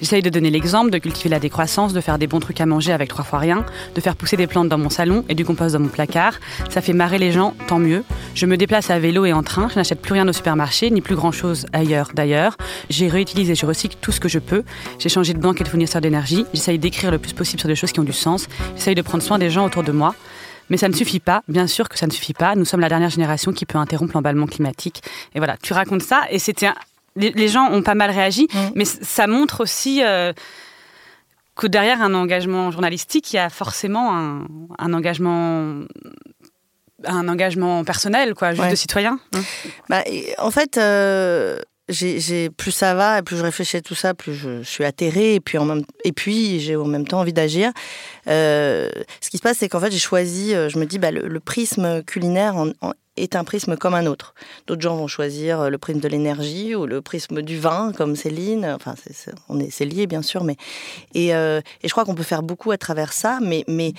[0.00, 2.92] J'essaye de donner l'exemple, de cultiver la décroissance, de faire des bons trucs à manger
[2.92, 5.74] avec trois fois rien, de faire pousser des plantes dans mon salon et du compost
[5.74, 6.34] dans mon placard.
[6.68, 8.04] Ça fait marrer les gens, tant mieux.
[8.34, 11.00] Je me déplace à vélo et en train, je n'achète plus rien au supermarché, ni
[11.00, 12.56] plus grand-chose ailleurs d'ailleurs.
[12.88, 14.62] J'ai réutilisé, je recycle tout ce que je peux.
[15.00, 16.46] J'ai changé de banque et de fournisseur d'énergie.
[16.54, 18.46] J'essaye d'écrire le plus possible sur des choses qui ont du sens.
[18.76, 20.14] J'essaye de prendre soin des gens autour de moi.
[20.68, 22.54] Mais ça ne suffit pas, bien sûr que ça ne suffit pas.
[22.54, 25.02] Nous sommes la dernière génération qui peut interrompre l'emballement climatique.
[25.34, 26.68] Et voilà, tu racontes ça et c'était
[27.16, 28.58] les, gens ont pas mal réagi, mmh.
[28.76, 30.32] mais ça montre aussi euh,
[31.60, 34.16] que derrière un engagement journalistique, il y a forcément
[34.78, 35.82] un, engagement
[37.04, 39.20] un engagement personnel, quoi, juste de citoyen.
[39.34, 39.40] Hein.
[39.90, 40.02] Bah,
[40.38, 41.58] en fait, euh,
[41.90, 45.34] j'ai, plus ça va, et plus je réfléchis à tout ça, plus je, suis atterrée,
[45.34, 47.72] et puis, en même, et puis j'ai en même temps envie d'agir.
[48.26, 48.88] Euh,
[49.20, 51.40] ce qui se passe, c'est qu'en fait, j'ai choisi, euh, je me dis, bah, le,
[51.40, 52.54] prisme culinaire
[53.22, 54.34] est un prisme comme un autre.
[54.66, 58.66] D'autres gens vont choisir le prisme de l'énergie ou le prisme du vin, comme Céline.
[58.66, 60.56] Enfin, c'est, on est, c'est lié, bien sûr, mais
[61.14, 63.94] et, euh, et je crois qu'on peut faire beaucoup à travers ça, mais mais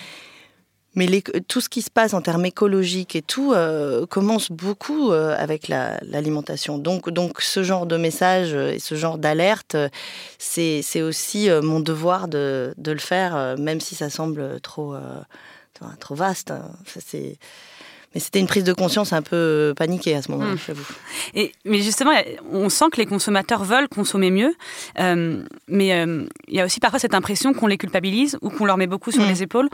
[0.93, 1.07] mais
[1.47, 5.69] tout ce qui se passe en termes écologiques et tout euh, commence beaucoup euh, avec
[5.69, 6.77] l'alimentation.
[6.77, 9.77] donc, donc ce genre de message et ce genre d'alerte,
[10.37, 14.95] c'est aussi euh, mon devoir de, de, le faire, même si ça semble trop,
[15.99, 16.51] trop vaste.
[16.51, 16.69] Hein.
[16.85, 17.37] C'est
[18.13, 20.59] mais c'était une prise de conscience un peu paniquée à ce moment-là, hmm.
[20.67, 20.85] j'avoue.
[21.33, 22.11] Et mais justement,
[22.51, 24.53] on sent que les consommateurs veulent consommer mieux,
[24.99, 28.65] euh, mais euh, il y a aussi parfois cette impression qu'on les culpabilise ou qu'on
[28.65, 29.29] leur met beaucoup sur hmm.
[29.29, 29.69] les épaules,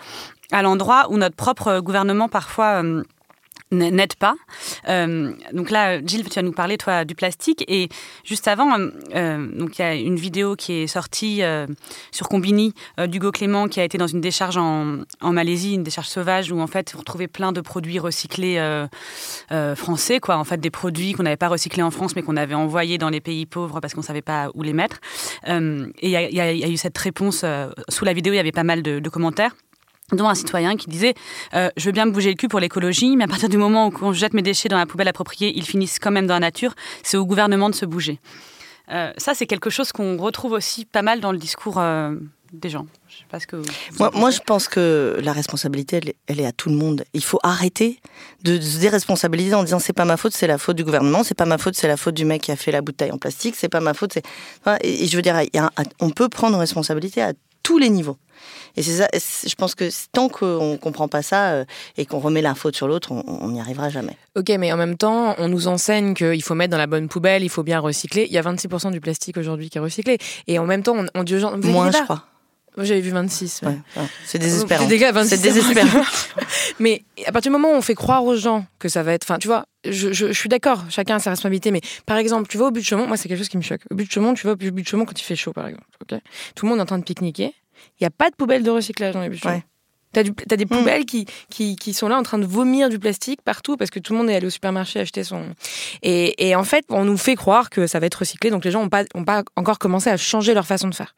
[0.51, 3.03] à l'endroit où notre propre gouvernement parfois euh,
[3.71, 4.35] n'aide pas.
[4.87, 7.63] Euh, donc là, Gilles, tu vas nous parler, toi, du plastique.
[7.67, 7.89] Et
[8.23, 8.77] juste avant,
[9.15, 11.67] euh, donc il y a une vidéo qui est sortie euh,
[12.11, 16.07] sur Combini d'Hugo Clément qui a été dans une décharge en, en, Malaisie, une décharge
[16.07, 18.57] sauvage où en fait on retrouvait plein de produits recyclés
[19.75, 20.37] français, quoi.
[20.37, 23.09] En fait, des produits qu'on n'avait pas recyclés en France mais qu'on avait envoyés dans
[23.09, 24.99] les pays pauvres parce qu'on savait pas où les mettre.
[25.45, 25.51] et
[26.01, 27.45] il y, a eu cette réponse
[27.89, 28.33] sous la vidéo.
[28.33, 29.51] Il y avait pas mal de commentaires
[30.15, 31.15] dont un citoyen qui disait
[31.53, 33.91] euh, Je veux bien me bouger le cul pour l'écologie, mais à partir du moment
[34.01, 36.39] où je jette mes déchets dans la poubelle appropriée, ils finissent quand même dans la
[36.39, 38.19] nature, c'est au gouvernement de se bouger.
[38.89, 42.15] Euh, ça, c'est quelque chose qu'on retrouve aussi pas mal dans le discours euh,
[42.53, 42.87] des gens.
[43.09, 43.57] Je sais pas ce que
[43.99, 47.03] moi, moi, je pense que la responsabilité, elle, est à tout le monde.
[47.13, 47.99] Il faut arrêter
[48.43, 51.35] de, se déresponsabiliser en disant c'est pas ma faute, c'est la faute du gouvernement, c'est
[51.35, 53.55] pas ma faute, c'est la faute du mec qui a fait la bouteille en plastique,
[53.57, 54.17] c'est pas ma faute.
[54.81, 55.37] et, je veux dire,
[55.99, 57.33] on peut prendre responsabilité à
[57.67, 58.17] tous les niveaux.
[58.77, 61.65] Et c'est ça, je pense que tant qu'on ne comprend pas ça euh,
[61.97, 64.15] et qu'on remet la faute sur l'autre, on n'y arrivera jamais.
[64.37, 67.43] Ok, mais en même temps, on nous enseigne qu'il faut mettre dans la bonne poubelle,
[67.43, 68.25] il faut bien recycler.
[68.25, 70.17] Il y a 26% du plastique aujourd'hui qui est recyclé.
[70.47, 71.57] Et en même temps, on, dit aux gens...
[71.57, 72.23] Moins, je crois.
[72.77, 73.61] Moi, j'avais vu 26.
[74.23, 74.87] c'est désespérant.
[75.25, 76.03] C'est désespérant.
[76.79, 79.23] mais à partir du moment où on fait croire aux gens que ça va être.
[79.23, 81.71] Enfin, tu vois, je, je, suis d'accord, chacun a sa responsabilité.
[81.71, 83.63] Mais par exemple, tu vas au but de Chaumont, moi, c'est quelque chose qui me
[83.63, 83.81] choque.
[83.89, 85.67] Au but de Chaumont, tu vas au but de Chaumont quand il fait chaud, par
[85.67, 85.85] exemple.
[86.55, 87.51] Tout le monde est en train de pique-niquer.
[87.99, 89.63] Il n'y a pas de poubelle de recyclage dans les buts de Chaumont.
[90.13, 90.69] T'as, as des mm.
[90.69, 93.99] poubelles qui, qui, qui, sont là en train de vomir du plastique partout parce que
[93.99, 95.43] tout le monde est allé au supermarché acheter son.
[96.01, 98.71] Et, et en fait, on nous fait croire que ça va être recyclé, donc les
[98.71, 101.13] gens n'ont pas, ont pas encore commencé à changer leur façon de faire.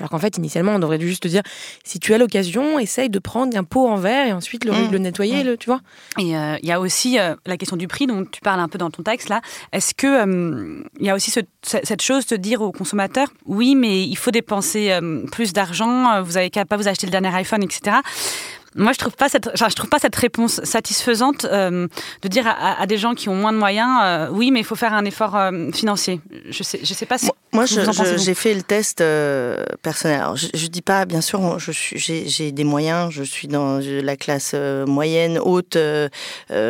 [0.00, 1.42] Alors qu'en fait, initialement, on aurait dû juste dire
[1.84, 4.96] si tu as l'occasion, essaye de prendre un pot en verre et ensuite le, mmh.
[4.96, 5.46] nettoyer, mmh.
[5.46, 5.80] le, tu vois.
[6.18, 8.68] Et euh, il y a aussi euh, la question du prix dont tu parles un
[8.68, 9.40] peu dans ton texte là.
[9.72, 11.30] Est-ce que euh, il y a aussi
[11.62, 14.98] cette chose de dire aux consommateurs oui, mais il faut dépenser
[15.32, 17.96] plus d'argent, vous n'avez qu'à pas vous acheter le dernier iPhone, etc.
[18.76, 21.88] Moi, je trouve pas cette, je trouve pas cette réponse satisfaisante euh,
[22.22, 24.76] de dire à, des gens qui ont moins de moyens, euh, oui, mais il faut
[24.76, 26.20] faire un effort euh, financier.
[26.48, 27.30] Je sais, je sais pas si.
[27.52, 29.02] Moi, j'ai fait le test
[29.82, 30.20] personnel.
[30.20, 33.10] Alors, je, je, dis pas, bien sûr, je suis, j'ai des moyens.
[33.10, 34.54] Je suis dans la classe
[34.86, 35.76] moyenne, haute,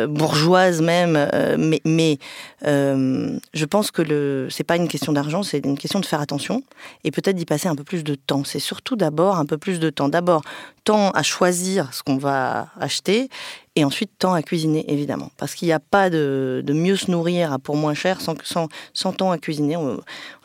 [0.09, 2.17] bourgeoise même, mais, mais
[2.63, 6.63] je pense que le, c'est pas une question d'argent, c'est une question de faire attention
[7.03, 8.43] et peut-être d'y passer un peu plus de temps.
[8.43, 10.09] C'est surtout d'abord un peu plus de temps.
[10.09, 10.41] D'abord,
[10.83, 13.29] temps à choisir ce qu'on va acheter
[13.75, 15.31] et ensuite temps à cuisiner évidemment.
[15.37, 19.13] Parce qu'il n'y a pas de, mieux se nourrir pour moins cher sans, sans, sans
[19.13, 19.77] temps à cuisiner.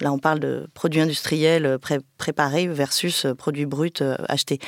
[0.00, 1.78] Là on parle de produits industriels
[2.18, 4.58] préparés versus produits bruts euh, achetés.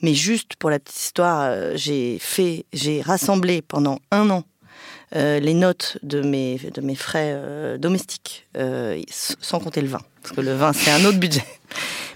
[0.00, 4.44] Mais juste pour la petite histoire euh, j'ai fait j'ai rassemblé pendant un an
[5.14, 7.38] euh, les notes de mes, de mes frais
[7.78, 8.46] domestiques,
[9.08, 11.44] sans compter le vin, parce que le vin, c'est un autre budget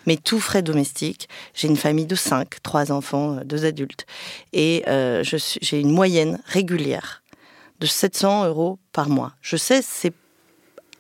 [0.07, 1.29] mais tout frais domestique.
[1.55, 4.07] J'ai une famille de cinq, trois enfants, euh, deux adultes,
[4.53, 7.23] et euh, j'ai une moyenne régulière
[7.81, 9.33] de 700 euros par mois.
[9.43, 10.13] Je sais, c'est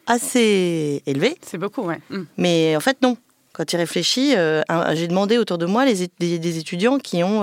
[0.07, 1.37] assez élevé.
[1.43, 2.01] C'est beaucoup, ouais.
[2.11, 2.23] Mm.
[2.37, 3.17] Mais en fait, non.
[3.53, 4.61] Quand tu réfléchis, euh,
[4.93, 7.41] j'ai demandé autour de moi les, des, étudiants qui ont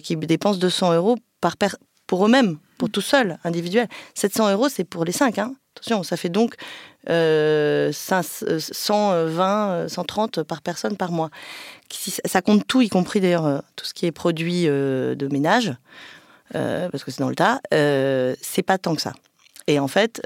[0.00, 1.56] qui dépensent 200 euros par
[2.06, 3.88] pour eux-mêmes, pour tout seul, individuel.
[4.14, 5.38] 700 euros, c'est pour les cinq.
[5.38, 5.54] Hein.
[5.74, 6.54] Attention, ça fait donc
[7.06, 11.30] 120, 130 euh, euh, par personne par mois.
[12.24, 15.72] Ça compte tout, y compris d'ailleurs euh, tout ce qui est produit de ménage,
[16.52, 17.60] parce que c'est dans le tas.
[17.70, 19.12] c'est pas tant que ça.
[19.68, 20.22] Et en fait,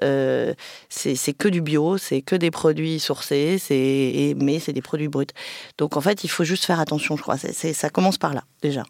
[0.88, 3.58] c'est que du bio, c'est que des produits sourcés,
[4.36, 5.26] mais c'est des produits bruts.
[5.78, 7.36] Donc en fait, il faut juste faire attention, je crois.
[7.38, 8.84] ça commence par là, déjà.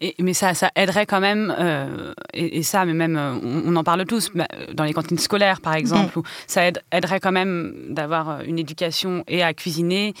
[0.00, 3.84] Et, mais ça, ça aiderait quand même, euh, et, ça, mais même, euh, on, en
[3.84, 8.30] parle tous, bah, dans les cantines scolaires par exemple, où ça aiderait quand même d'avoir
[8.30, 10.14] euh, une éducation et à cuisiner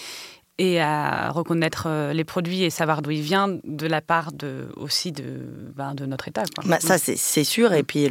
[0.60, 5.12] et à reconnaître les produits et savoir d'où ils viennent de la part de, aussi
[5.12, 5.22] de,
[5.76, 6.42] ben, de notre État.
[6.64, 7.72] Bah, ça, c'est sûr.
[7.74, 8.08] Et puis,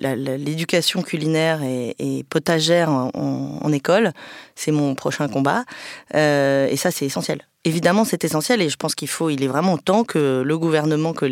[0.00, 3.10] l'éducation culinaire et, potagère en,
[3.60, 4.12] en école,
[4.54, 5.66] c'est mon prochain combat.
[6.14, 9.76] et ça, c'est essentiel évidemment, c'est essentiel et je pense qu'il faut, il est vraiment
[9.76, 11.26] temps que le gouvernement, que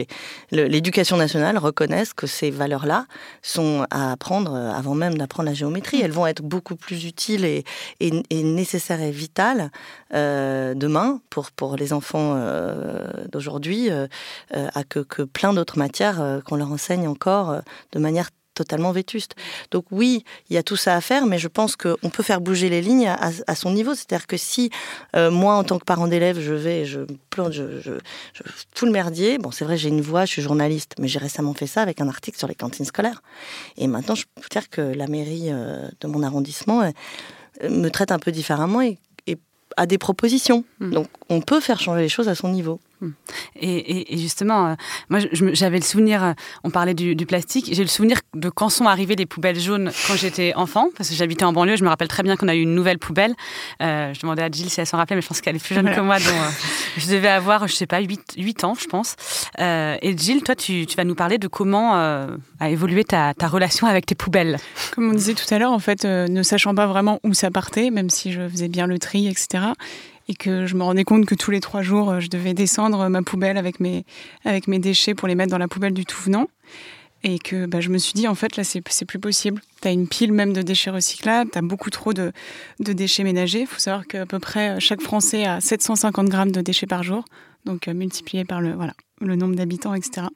[0.51, 3.07] l'éducation nationale reconnaisse que ces valeurs-là
[3.43, 6.01] sont à apprendre avant même d'apprendre la géométrie.
[6.03, 7.65] Elles vont être beaucoup plus utiles et,
[8.31, 9.71] nécessaires et vitales
[10.15, 14.07] euh, demain pour, les enfants euh, d'aujourd'hui, euh,
[14.89, 17.63] que, que plein d'autres matières qu'on leur enseigne encore
[17.93, 19.35] de manière totalement vétuste.
[19.71, 22.41] Donc oui, il y a tout ça à faire, mais je pense qu'on peut faire
[22.41, 23.95] bouger les lignes à, son niveau.
[23.95, 24.71] C'est-à-dire que si
[25.15, 27.93] euh, moi, en tant que parent d'élève, je vais, je plante, je, je,
[28.35, 28.43] je
[28.75, 29.39] fous le merdier.
[29.39, 32.01] Bon, c'est vrai, j'ai une voix, je suis journaliste, mais j'ai récemment fait ça avec
[32.01, 33.23] un article sur les cantines scolaires.
[33.77, 38.11] Et maintenant, je peux dire que la mairie euh, de mon arrondissement euh, me traite
[38.11, 38.99] un peu différemment et,
[39.77, 40.65] a des propositions.
[40.81, 40.91] Mmh.
[40.91, 42.81] Donc, on peut faire changer les choses à son niveau.
[43.61, 44.75] Et, justement, euh,
[45.09, 46.33] moi j'avais le souvenir, euh,
[46.65, 50.17] on parlait du, plastique, j'ai le souvenir de quand sont arrivées les poubelles jaunes quand
[50.17, 52.63] j'étais enfant, parce que j'habitais en banlieue, je me rappelle très bien qu'on a eu
[52.63, 53.35] une nouvelle poubelle.
[53.83, 55.75] Euh, je demandais à Jill si elle s'en rappelait, mais je pense qu'elle est plus
[55.75, 56.35] jeune que moi, donc
[56.97, 59.17] je devais avoir, je sais pas, 8, 8 ans, je pense.
[59.59, 64.15] et Jill, toi, tu, vas nous parler de comment a évolué ta, relation avec tes
[64.15, 64.59] poubelles.
[64.95, 67.91] Comme on disait tout à l'heure, en fait, ne sachant pas vraiment où ça partait,
[67.91, 69.73] même si je faisais bien le tri, etc
[70.29, 73.09] et que je me rendais compte que tous les trois jours, euh, je devais descendre
[73.09, 74.05] ma poubelle avec mes,
[74.45, 76.49] avec mes déchets pour les mettre dans la poubelle du tout venant.
[77.25, 79.61] Et que bah, je me suis dit, en fait, là, c'est plus possible.
[79.83, 82.31] Tu as une pile même de déchets recyclables, tu as beaucoup trop de,
[82.79, 83.63] de déchets ménagers.
[83.63, 87.03] Il faut savoir qu'à peu près euh, chaque Français a 750 grammes de déchets par
[87.03, 87.25] jour,
[87.65, 90.29] donc euh, multiplié par le, voilà, le nombre d'habitants, etc.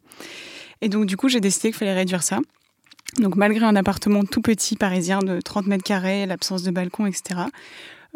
[0.80, 2.40] Et donc, du coup, j'ai décidé qu'il fallait réduire ça.
[3.18, 7.42] Donc, malgré un appartement tout petit parisien de 30 mètres carrés, l'absence de balcon, etc.,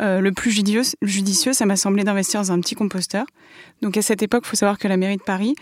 [0.01, 3.27] Euh, le plus judicieux, judicieux ça m'a semblé d'investir dans un petit composteur.
[3.83, 5.55] Donc à cette époque, il faut savoir que la mairie de Paris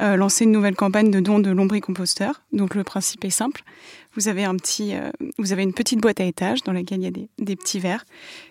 [0.00, 2.42] euh, lançait une nouvelle campagne de dons de lombricomposteurs.
[2.52, 3.62] Donc le principe est simple.
[4.14, 7.04] Vous avez, un petit, euh, vous avez une petite boîte à étage dans laquelle il
[7.04, 8.04] y a des, des petits verres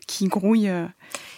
[0.08, 0.69] qui grouillent.
[0.69, 0.86] Euh,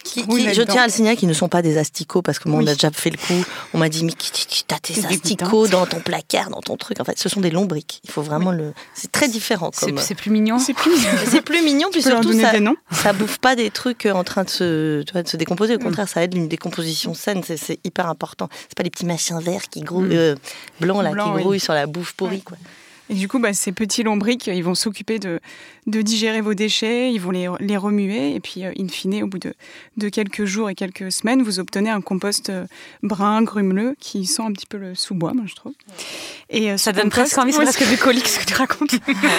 [0.02, 2.60] qui, je tiens à le signaler qu'ils ne sont pas des asticots parce que moi
[2.62, 3.44] on a déjà fait le coup.
[3.72, 7.00] On m'a dit mais tu as tes asticots dans ton placard, dans ton truc.
[7.00, 8.00] En fait, ce sont des lombriques.
[8.04, 8.72] Il faut vraiment le.
[8.94, 9.70] C'est très différent.
[9.72, 10.58] C'est plus mignon.
[10.58, 11.10] C'est plus mignon.
[11.26, 12.52] c'est plus mignon puis surtout ça,
[12.90, 15.76] ça bouffe pas des trucs en train de se, de se décomposer.
[15.76, 15.82] Au mm.
[15.82, 17.42] contraire, ça aide une décomposition saine.
[17.44, 18.48] C'est hyper important.
[18.62, 20.18] C'est pas les petits machins verts qui grouillent, mm.
[20.18, 20.34] euh,
[20.80, 22.56] blancs là, qui grouillent sur la bouffe pourrie quoi.
[23.10, 25.38] Et du coup, bah, ces petits lombrics, ils vont s'occuper de,
[25.86, 29.26] de, digérer vos déchets, ils vont les, les remuer, et puis, euh, in fine, au
[29.26, 29.52] bout de,
[29.98, 32.66] de, quelques jours et quelques semaines, vous obtenez un compost euh,
[33.02, 35.74] brun, grumeleux, qui sent un petit peu le sous-bois, moi, je trouve.
[36.48, 38.94] Et euh, ça donne presque envie, c'est presque bucolique ce que tu racontes.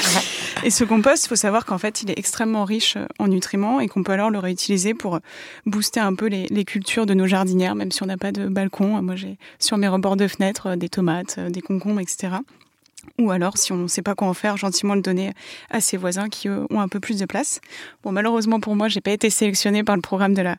[0.63, 3.88] et ce compost, il faut savoir qu'en fait, il est extrêmement riche en nutriments et
[3.88, 5.19] qu'on peut alors le réutiliser pour
[5.65, 8.47] booster un peu les, les cultures de nos jardinières, même si on n'a pas de
[8.47, 9.01] balcon.
[9.01, 12.36] Moi, j'ai sur mes rebords de fenêtre des tomates, des concombres, etc.
[13.20, 15.34] Ou alors, si on ne sait pas quoi en faire, gentiment le donner
[15.70, 17.62] à ses voisins qui ont un peu plus de place.
[18.04, 20.56] Bon, malheureusement pour moi, j'ai pas été sélectionnée par le programme de la,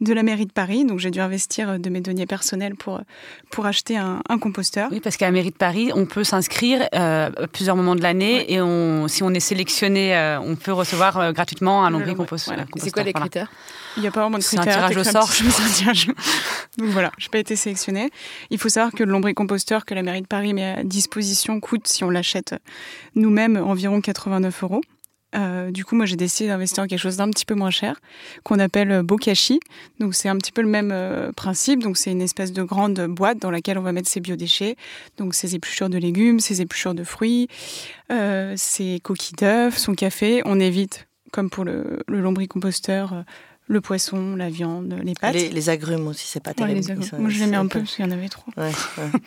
[0.00, 3.00] de la mairie de Paris, donc j'ai dû investir de mes deniers personnels pour,
[3.50, 4.88] pour acheter un, composteur.
[4.90, 8.02] Oui, parce qu'à la mairie de Paris, on peut s'inscrire euh, à plusieurs moments de
[8.02, 12.54] l'année et on, si on est sélectionné, euh, on peut recevoir euh, gratuitement un lombricomposteur.
[12.54, 12.68] Voilà.
[12.76, 13.50] C'est quoi les critères?
[13.96, 14.64] Il n'y a pas vraiment de critères.
[14.64, 15.30] C'est un tirage au sort.
[16.78, 18.10] Donc voilà, je n'ai pas été sélectionnée.
[18.50, 21.86] Il faut savoir que le lombricomposteur que la mairie de Paris met à disposition coûte,
[21.88, 22.54] si on l'achète
[23.14, 24.80] nous-mêmes, environ 89 euros.
[25.36, 28.00] Euh, du coup, moi, j'ai décidé d'investir en quelque chose d'un petit peu moins cher,
[28.42, 29.60] qu'on appelle Bokashi.
[30.00, 31.82] Donc, c'est un petit peu le même euh, principe.
[31.82, 34.76] Donc, c'est une espèce de grande boîte dans laquelle on va mettre ses biodéchets.
[35.18, 37.48] Donc, ses épluchures de légumes, ses épluchures de fruits,
[38.10, 40.42] euh, ses coquilles d'œufs, son café.
[40.44, 43.24] On évite, comme pour le, le lombricomposteur,
[43.70, 45.34] le poisson, la viande, les pâtes.
[45.34, 46.80] Les, agrumes aussi, c'est pas terrible.
[47.18, 48.50] Moi, je les mets un peu parce qu'il y en avait trop.
[48.56, 48.72] Ouais,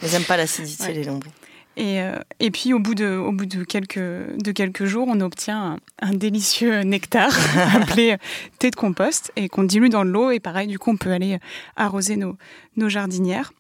[0.04, 1.32] Ils n'aiment pas l'acidité, les lombris.
[1.78, 5.22] Et, euh, et, puis au bout, de, au bout de, quelques, de quelques jours, on
[5.22, 7.32] obtient un, délicieux nectar
[7.74, 8.18] appelé
[8.60, 10.30] thé de compost et qu'on dilue dans l'eau.
[10.30, 11.40] Et pareil, du coup, on peut aller
[11.78, 12.36] arroser nos,
[12.76, 13.54] nos jardinières.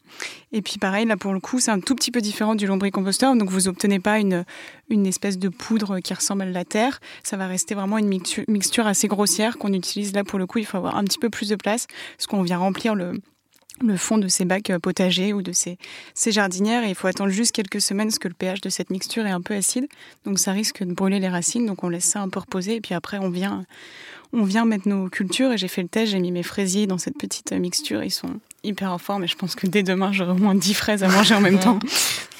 [0.51, 3.35] Et puis pareil, là pour le coup, c'est un tout petit peu différent du lombricomposteur.
[3.35, 4.45] Donc vous obtenez pas une,
[4.89, 6.99] une espèce de poudre qui ressemble à la terre.
[7.23, 8.07] Ça va rester vraiment une
[8.47, 10.13] mixture assez grossière qu'on utilise.
[10.13, 10.59] Là pour le coup.
[10.59, 13.19] Il faut avoir un petit peu plus de place parce qu'on vient remplir le,
[13.81, 15.77] le fond de ces bacs potagers ou de ces,
[16.13, 16.83] ces, jardinières.
[16.83, 19.31] Et il faut attendre juste quelques semaines parce que le pH de cette mixture est
[19.31, 19.87] un peu acide.
[20.25, 21.65] Donc ça risque de brûler les racines.
[21.65, 22.75] Donc on laisse ça un peu reposer.
[22.75, 23.65] Et puis après on vient
[24.31, 25.51] on vient mettre nos cultures.
[25.51, 26.11] Et j'ai fait le test.
[26.11, 28.03] J'ai mis mes fraisiers dans cette petite mixture.
[28.03, 30.73] Ils sont hyper en forme et je pense que dès demain j'aurai au moins 10
[30.73, 31.79] fraises à manger en même temps.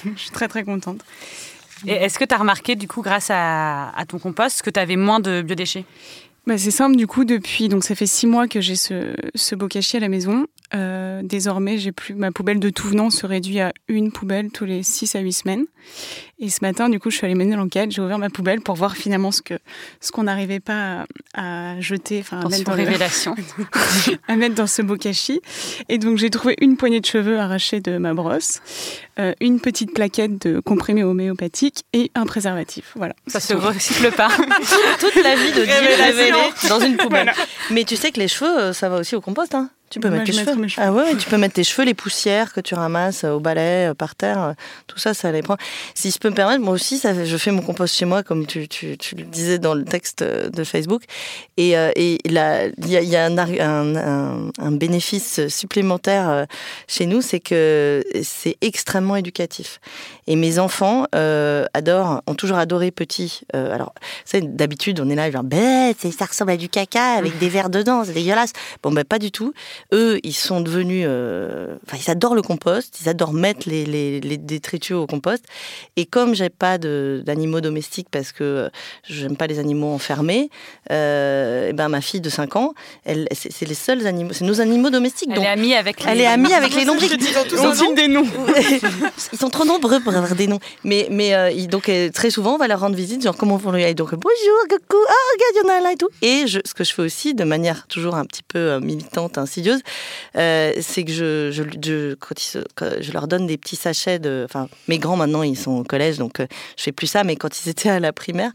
[0.03, 1.01] Je suis très très contente.
[1.85, 4.79] Et est-ce que tu as remarqué du coup grâce à, à ton compost que tu
[4.79, 5.85] avais moins de biodéchets?
[6.45, 9.55] Bah, c'est simple, du coup, depuis, donc ça fait six mois que j'ai ce, ce
[9.55, 10.45] bokashi à la maison.
[10.75, 14.65] Euh, désormais, j'ai plus ma poubelle de tout venant se réduit à une poubelle tous
[14.65, 15.65] les six à huit semaines.
[16.39, 17.91] Et ce matin, du coup, je suis allée mener l'enquête.
[17.91, 19.53] J'ai ouvert ma poubelle pour voir finalement ce que
[20.01, 21.05] ce qu'on n'arrivait pas
[21.35, 23.35] à, jeter, enfin à mettre dans révélation,
[24.27, 25.41] à mettre dans ce bokashi.
[25.89, 28.61] Et donc j'ai trouvé une poignée de cheveux arrachés de ma brosse,
[29.19, 32.93] euh, une petite plaquette de comprimés homéopathiques et un préservatif.
[32.95, 33.13] Voilà.
[33.27, 34.29] Ça se recycle pas.
[34.99, 37.31] Toute la vie de Dieu révélée dans une poubelle.
[37.69, 40.09] Mais tu sais que les cheveux, euh, ça va aussi au compost, hein tu peux
[40.09, 40.67] mettre tes cheveux.
[40.77, 43.93] Ah ouais, tu peux mettre tes cheveux, les poussières que tu ramasses au balai, euh,
[43.93, 44.53] par terre, euh,
[44.87, 45.55] tout ça, ça les prend.
[45.93, 48.47] Si je peux me permettre, moi aussi, ça, je fais mon compost chez moi, comme
[48.47, 51.03] tu, tu, tu le disais dans le texte euh, de Facebook.
[51.57, 56.47] Et il y a, y a un, un, un, bénéfice supplémentaire
[56.87, 59.79] chez nous, c'est que c'est extrêmement éducatif.
[60.25, 63.41] Et mes enfants adorent, ont toujours adoré petit.
[63.53, 63.93] alors,
[64.33, 68.03] d'habitude, on est là, genre, bête, ça ressemble à du caca avec des verres dedans,
[68.03, 68.53] c'est dégueulasse.
[68.81, 69.53] Bon, ben pas du tout
[69.91, 71.05] eux, ils sont devenus.
[71.07, 75.43] Euh, enfin, ils adorent le compost, ils adorent mettre les, les, les détritus au compost.
[75.95, 78.69] Et comme j'ai pas d'animaux domestiques parce que
[79.03, 80.49] j'aime pas les animaux enfermés,
[80.91, 82.73] euh, et ben ma fille de 5 ans,
[83.05, 85.29] elle, c'est les seuls animaux, c'est nos animaux domestiques.
[85.33, 86.11] Elle est amie avec les.
[86.11, 87.13] Elle est amie avec les lombriques.
[87.19, 88.25] Ils ont tous des noms.
[89.33, 90.59] ils sont trop nombreux pour avoir des noms.
[90.83, 93.93] Mais, mais euh, donc très souvent, on va leur rendre visite, genre comment vont le
[93.93, 96.09] Donc bonjour, coucou, oh regarde, il y en a là et tout.
[96.21, 99.72] Et je, ce que je fais aussi, de manière toujours un petit peu militante, insidieuse
[100.35, 104.43] euh, c'est que je, je, leur donne des petits sachets de.
[104.45, 107.35] Enfin, mes grands maintenant, ils sont au collège, donc euh, je fais plus ça, mais
[107.35, 108.51] quand ils étaient à la primaire,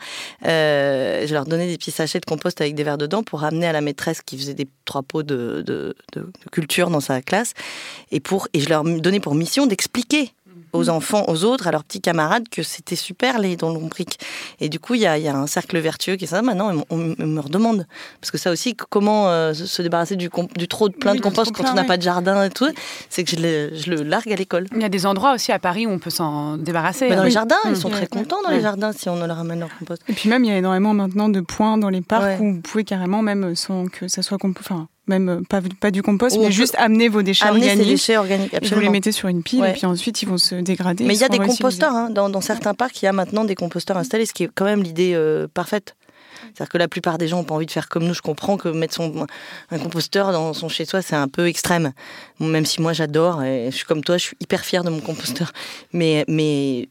[0.47, 3.67] euh, je leur donnais des petits sachets de compost avec des verres dedans pour ramener
[3.67, 5.95] à la maîtresse qui faisait des trois pots de, de,
[6.53, 7.55] culture dans sa classe.
[8.11, 10.33] Et, pour, et je leur donnais pour mission d'expliquer
[10.79, 14.19] aux enfants, aux autres, à leurs petits camarades, que c'était super les dons lombriques.
[14.61, 16.43] Et du coup, il y a, il y a un cercle vertueux qui est ça.
[16.43, 17.87] Maintenant, on, on- on me redemande.
[18.21, 20.31] Parce que ça aussi, comment euh, se- se débarrasser du,
[20.69, 21.89] trop de plein Oui, de compost quand plein, on n'a oui.
[21.89, 22.69] pas de jardin et tout,
[23.11, 24.67] c'est que je le, je le largue à l'école.
[24.75, 27.09] Il y a des endroits aussi à Paris où on peut s'en débarrasser.
[27.09, 27.25] Mais dans hein.
[27.27, 30.03] les jardins, ils sont très contents dans les jardins si on leur ramène leur compost.
[30.09, 32.39] Et puis même, il y a énormément maintenant de points dans les parcs Ouais.
[32.41, 35.91] où vous pouvez carrément, même sans que ça soit compost, enfin, même euh, pas, pas
[35.91, 37.89] du compost, mais juste amener vos déchets Amener ces organiques.
[37.89, 38.91] déchets organiques, et vous les absolument.
[38.93, 39.71] mettez sur une pile Ouais.
[39.71, 41.05] et puis ensuite ils vont se dégrader.
[41.05, 41.93] Mais il y a des composteurs.
[41.95, 42.11] hein.
[42.11, 44.65] Dans, dans certains parcs, il y a maintenant des composteurs installés, ce qui est quand
[44.65, 45.97] même l'idée euh, parfaite.
[46.43, 48.15] C'est-à-dire que la plupart des gens n'ont pas envie de faire comme nous.
[48.15, 49.27] Je comprends que mettre son,
[49.71, 51.93] un composteur dans son chez-soi, c'est un peu extrême.
[52.41, 55.01] Même si moi j'adore, et je suis comme toi, je suis hyper fière de mon
[55.01, 55.53] composteur.
[55.93, 56.89] Mais, mais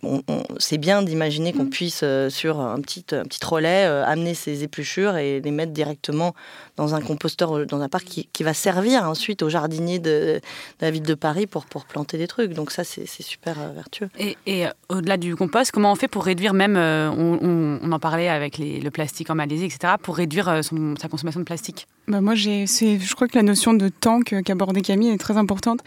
[0.60, 4.64] c'est bien d'imaginer qu'on puisse, euh, sur un petit, un petit relais, euh, amener ses
[4.64, 6.34] épluchures et les mettre directement
[6.76, 10.42] dans un composteur, euh, dans un parc qui, qui va servir ensuite aux jardiniers de,
[10.82, 12.54] la ville de Paris pour, pour planter des trucs.
[12.54, 14.10] Donc ça, c'est super vertueux.
[14.20, 18.90] Et, au-delà du compost, comment on fait pour réduire même, on, en parlait avec le
[18.90, 20.62] plastique en Malaisie, etc., pour réduire euh,
[21.00, 25.10] sa consommation de plastique Bah moi, je crois que la notion de temps qu'abordait Camille
[25.10, 25.80] est très importante.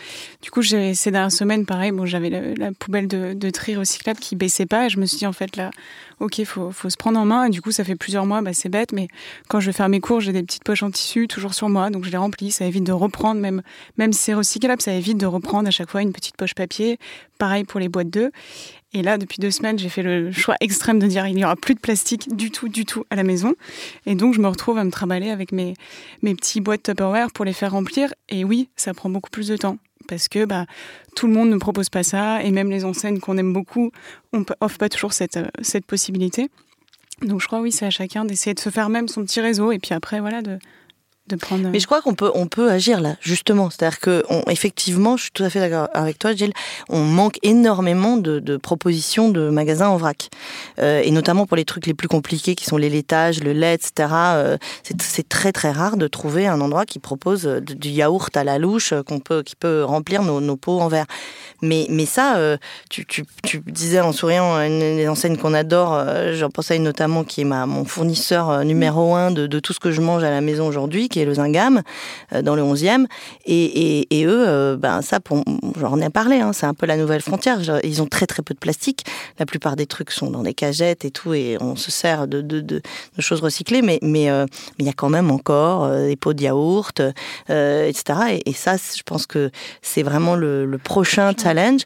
[0.42, 4.18] Du coup, ces dernières semaines, pareil, bon, j'avais la, la poubelle de, de tri recyclable
[4.18, 5.70] qui baissait pas, et je me suis dit en fait là,
[6.20, 7.44] ok, faut, faut se prendre en main.
[7.44, 9.08] Et du coup, ça fait plusieurs mois, bah, c'est bête, mais
[9.48, 11.90] quand je vais faire mes cours, j'ai des petites poches en tissu toujours sur moi,
[11.90, 12.50] donc je les remplis.
[12.50, 13.62] Ça évite de reprendre, même,
[13.96, 16.98] même si c'est recyclable, ça évite de reprendre à chaque fois une petite poche papier.
[17.38, 18.30] Pareil pour les boîtes d'œufs.
[18.92, 21.54] Et là, depuis deux semaines, j'ai fait le choix extrême de dire il n'y aura
[21.54, 23.54] plus de plastique du tout, du tout à la maison.
[24.04, 25.74] Et donc, je me retrouve à me trimballer avec mes,
[26.22, 28.12] mes petits boîtes Tupperware pour les faire remplir.
[28.28, 29.78] Et oui, ça prend beaucoup plus de temps.
[30.08, 30.66] Parce que bah,
[31.14, 32.42] tout le monde ne propose pas ça.
[32.42, 33.92] Et même les enseignes qu'on aime beaucoup,
[34.32, 36.50] on offre pas toujours cette, euh, cette possibilité.
[37.22, 39.70] Donc, je crois, oui, c'est à chacun d'essayer de se faire même son petit réseau.
[39.70, 40.58] Et puis après, voilà, de,
[41.36, 41.68] prendre.
[41.70, 43.70] Mais je crois qu'on peut, on peut agir là, justement.
[43.70, 46.52] C'est-à-dire que, on- effectivement, je suis tout à fait d'accord avec toi, Gilles.
[46.88, 50.28] On manque énormément de, propositions de magasins en vrac,
[50.78, 53.74] Euh, et notamment pour les trucs les plus compliqués, qui sont les laitages, le lait,
[53.74, 54.08] etc.
[54.12, 58.44] euh, c'est, très très rare de trouver un endroit qui propose euh, du yaourt à
[58.44, 61.06] la louche euh, qu'on peut, qui peut remplir nos, nos pots en verre.
[61.62, 62.56] Mais, mais ça, euh,
[62.88, 63.24] tu, tu,
[63.66, 67.42] disais en souriant une des enseignes qu'on adore, euh, j'en pense à une notamment qui
[67.42, 70.30] est ma, mon fournisseur euh, numéro un de, de tout ce que je mange à
[70.30, 71.82] la maison aujourd'hui, qui est le Zingam,
[72.32, 73.06] euh, dans le 11e.
[73.44, 75.18] Et, et, et eux, euh, ben ça,
[75.78, 77.58] j'en ai parlé, hein, c'est un peu la nouvelle frontière.
[77.84, 79.04] Ils ont très très peu de plastique.
[79.38, 82.40] La plupart des trucs sont dans des cagettes et tout, et on se sert de,
[82.40, 82.80] de, de,
[83.16, 84.46] de choses recyclées, mais mais euh,
[84.78, 87.00] mais il y a quand même encore des pots de yaourt,
[87.50, 88.40] euh, etc.
[88.44, 89.50] Et, et ça, je pense que
[89.82, 91.82] c'est vraiment le, le prochain challenge.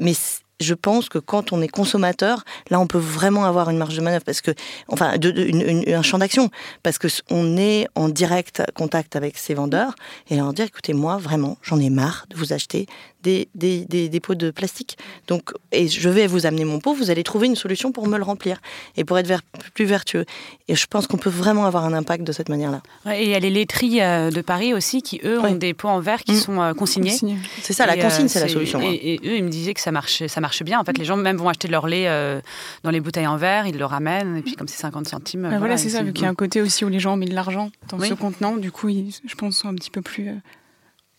[0.00, 0.14] Mais
[0.60, 4.00] je pense que quand on est consommateur, là, on peut vraiment avoir une marge de
[4.02, 4.50] manœuvre parce que,
[4.88, 6.50] enfin, une- une- un champ d'action,
[6.82, 9.94] parce que on est en direct contact avec ces vendeurs
[10.28, 12.86] et leur dire, écoutez, moi, vraiment, j'en ai marre de vous acheter
[13.28, 14.96] des, des, des, des pots de plastique.
[15.26, 18.16] Donc, et je vais vous amener mon pot, vous allez trouver une solution pour me
[18.16, 18.58] le remplir
[18.96, 19.42] et pour être ver-
[19.74, 20.24] plus vertueux.
[20.68, 22.80] Et je pense qu'on peut vraiment avoir un impact de cette manière-là.
[23.04, 25.74] Ouais, Et il y a les laiteries euh, de Paris aussi qui, eux, ont des
[25.74, 26.36] pots en verre qui Mm.
[26.40, 27.10] sont euh, consignés.
[27.10, 27.36] Consigné.
[27.62, 28.78] C'est ça, la consigne, euh, c'est la solution.
[28.80, 28.90] hein.
[28.90, 30.78] Et, et eux, ils me disaient que ça marche, ça marche bien.
[30.80, 32.40] En fait, les gens même vont acheter leur lait euh,
[32.82, 35.54] dans les bouteilles en verre, ils le ramènent, et puis comme c'est 50 centimes.
[35.58, 37.26] Voilà, c'est ça, vu qu'il y a un côté aussi où les gens ont mis
[37.28, 38.08] de l'argent dans Oui.
[38.08, 40.30] ce contenant, du coup, ils, je pense, sont un petit peu plus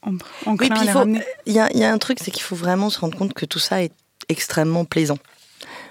[0.06, 0.12] en-
[0.52, 1.00] Oui, puis il faut-
[1.46, 3.60] y a, y a un truc, c'est qu'il faut vraiment se rendre compte que tout
[3.60, 3.92] ça est
[4.30, 5.18] extrêmement plaisant.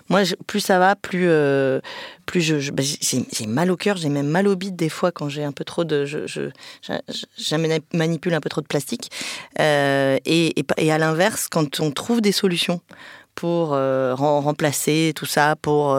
[0.09, 1.81] Moi, je- plus ça va, plus, euh,
[2.25, 5.13] plus je, je- bah, j'ai mal au cœur, j'ai même mal au bide des fois
[5.13, 6.49] quand j'ai un peu trop de, je, je,
[7.93, 9.11] manipule un peu trop de plastique.
[9.61, 12.81] Euh, et, et, pa- et à l'inverse, quand on trouve des solutions
[13.35, 15.93] pour euh, rem- remplacer tout ça, pour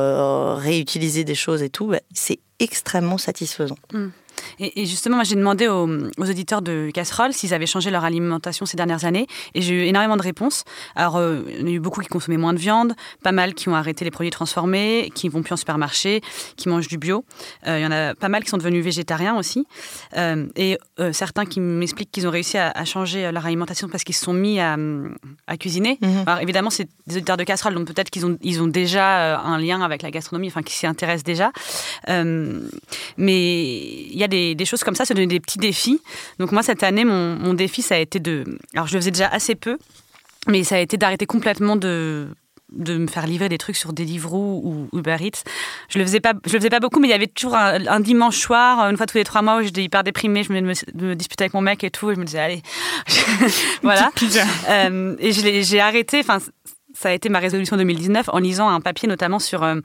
[0.57, 3.77] réutiliser des choses et tout, bah, c'est extrêmement satisfaisant.
[4.59, 5.87] Et, et justement, j'ai demandé aux,
[6.17, 9.83] aux auditeurs de Casserole s'ils avaient changé leur alimentation ces dernières années, et j'ai eu
[9.83, 10.63] énormément de réponses.
[10.95, 13.53] Alors, euh, il y en a eu beaucoup qui consommaient moins de viande, pas mal
[13.53, 16.21] qui ont arrêté les produits transformés, qui vont plus en supermarché,
[16.57, 17.23] qui mangent du bio.
[17.67, 19.65] Euh, il y en a pas mal qui sont devenus végétariens aussi,
[20.17, 20.77] Euh, et
[21.11, 24.33] certains qui m'expliquent qu'ils ont réussi à, à changer leur alimentation parce qu'ils se sont
[24.33, 24.75] mis à,
[25.47, 25.97] à cuisiner.
[26.01, 26.23] Mhm.
[26.25, 29.57] Alors évidemment, c'est des auditeurs de casserole, donc peut-être qu'ils ont, ils ont déjà un
[29.59, 31.51] lien avec la gastronomie, enfin qui s'y intéressent déjà.
[33.17, 33.41] Mais
[34.13, 35.99] il y a des, des choses comme ça, se donner des petits défis.
[36.39, 38.45] Donc moi, cette année, mon, mon défi, ça a été de...
[38.73, 39.77] Alors je le faisais déjà assez peu,
[40.47, 42.29] mais ça a été d'arrêter complètement de
[42.71, 45.41] de me faire livrer des trucs sur Deliveroo ou Uber Eats.
[45.89, 47.83] Je le faisais pas, je le faisais pas beaucoup, mais il y avait toujours un,
[47.87, 50.61] un dimanche soir, une fois tous les trois mois, où j'étais hyper déprimée, je me,
[50.61, 52.61] me disputer avec mon mec et tout, et je me disais allez,
[53.81, 54.11] voilà.
[54.69, 56.19] Euh, et je l'ai- j'ai arrêté.
[56.19, 56.37] Enfin,
[56.93, 59.75] ça a été ma résolution 2019 en lisant un papier notamment sur, euh,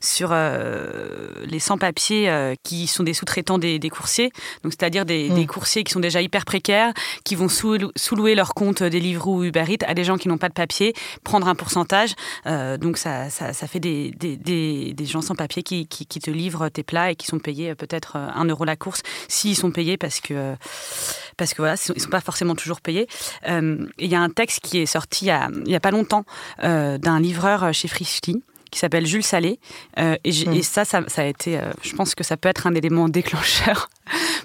[0.00, 4.30] sur euh, les sans-papiers euh, qui sont des sous-traitants des, coursiers,
[4.62, 5.46] donc c'est-à-dire des, mm.
[5.46, 6.92] coursiers qui sont déjà hyper précaires,
[7.24, 10.48] qui vont sous-louer leur compte Deliveroo ou Uber Eats à des gens qui n'ont pas
[10.48, 10.92] de papier,
[11.24, 12.14] prendre un pourcentage.
[12.78, 17.16] donc ça, ça, fait des, gens sans papier qui, qui, te livrent tes plats et
[17.16, 20.54] qui sont payés peut-être un euro la course, s'ils sont payés parce que,
[21.36, 23.06] parce que voilà, ils sont pas forcément toujours payés.
[23.46, 26.24] Il y a un texte qui est sorti il n'y a, a pas longtemps
[26.62, 29.58] d'un livreur chez Frischti qui s'appelle Jules Salé.
[29.98, 30.62] Euh, et, hmm.
[30.62, 33.90] ça, ça, a été, euh, je pense que ça peut être un élément déclencheur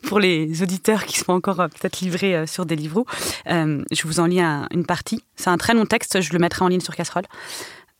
[0.03, 3.05] pour les auditeurs qui sont encore peut-être livrés sur des livres.
[3.47, 5.23] je vous en lis une partie.
[5.35, 7.25] C'est un très long texte, je le mettrai en ligne sur Casserole.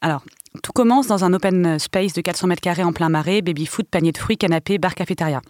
[0.02, 0.24] Alors,
[0.62, 4.12] tout commence dans un open space de 400 mètres carrés en plein marais, baby-food, panier
[4.12, 5.42] de fruits, canapé, bar cafétéria.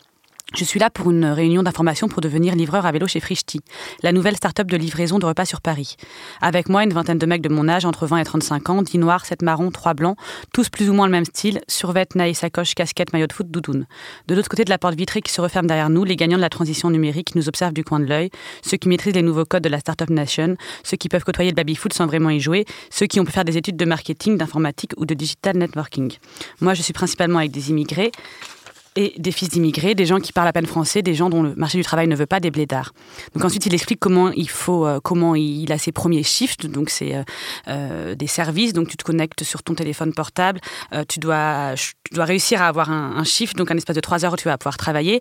[0.53, 3.61] Je suis là pour une réunion d'information pour devenir livreur à vélo chez Frischti,
[4.03, 5.95] la nouvelle start-up de livraison de repas sur Paris.
[6.39, 8.99] Avec moi, une vingtaine de mecs de mon âge, entre 20 et 35 ans, 10
[8.99, 10.17] noirs, 7 marrons, 3 blancs,
[10.53, 13.87] tous plus ou moins le même style, survêt, naïs, sacoche, casquette, maillot de foot, doudoune.
[14.27, 16.41] De l'autre côté de la porte vitrée qui se referme derrière nous, les gagnants de
[16.41, 18.29] la transition numérique nous observent du coin de l'œil,
[18.61, 21.55] ceux qui maîtrisent les nouveaux codes de la Startup Nation, ceux qui peuvent côtoyer le
[21.55, 24.91] baby-foot sans vraiment y jouer, ceux qui ont pu faire des études de marketing, d'informatique
[24.97, 26.13] ou de digital networking.
[26.61, 28.11] Moi, je suis principalement avec des immigrés,
[28.95, 31.53] et des fils d'immigrés, des gens qui parlent à peine français, des gens dont le
[31.55, 32.93] marché du travail ne veut pas, des blédards.
[33.33, 36.65] Donc ensuite, il explique comment il faut, euh, comment il a ses premiers shifts.
[36.65, 37.23] Donc c'est euh,
[37.67, 38.71] euh, des services.
[38.71, 40.61] Donc tu te connectes sur ton téléphone portable.
[41.09, 41.73] tu dois,
[42.15, 44.77] réussir à avoir un, shift, donc un espace de trois heures où tu vas pouvoir
[44.77, 45.19] travailler.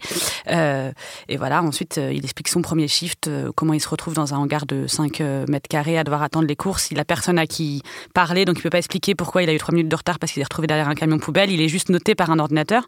[0.49, 1.63] et voilà.
[1.63, 5.21] Ensuite, il explique son premier shift, comment il se retrouve dans un hangar de 5
[5.49, 6.91] mètres carrés à devoir attendre les courses.
[6.91, 9.59] Il a personne à qui parler, donc il peut pas expliquer pourquoi il a eu
[9.59, 11.51] trois minutes de retard parce qu'il s'est retrouvé derrière un camion poubelle.
[11.51, 12.87] Il est juste noté par un ordinateur.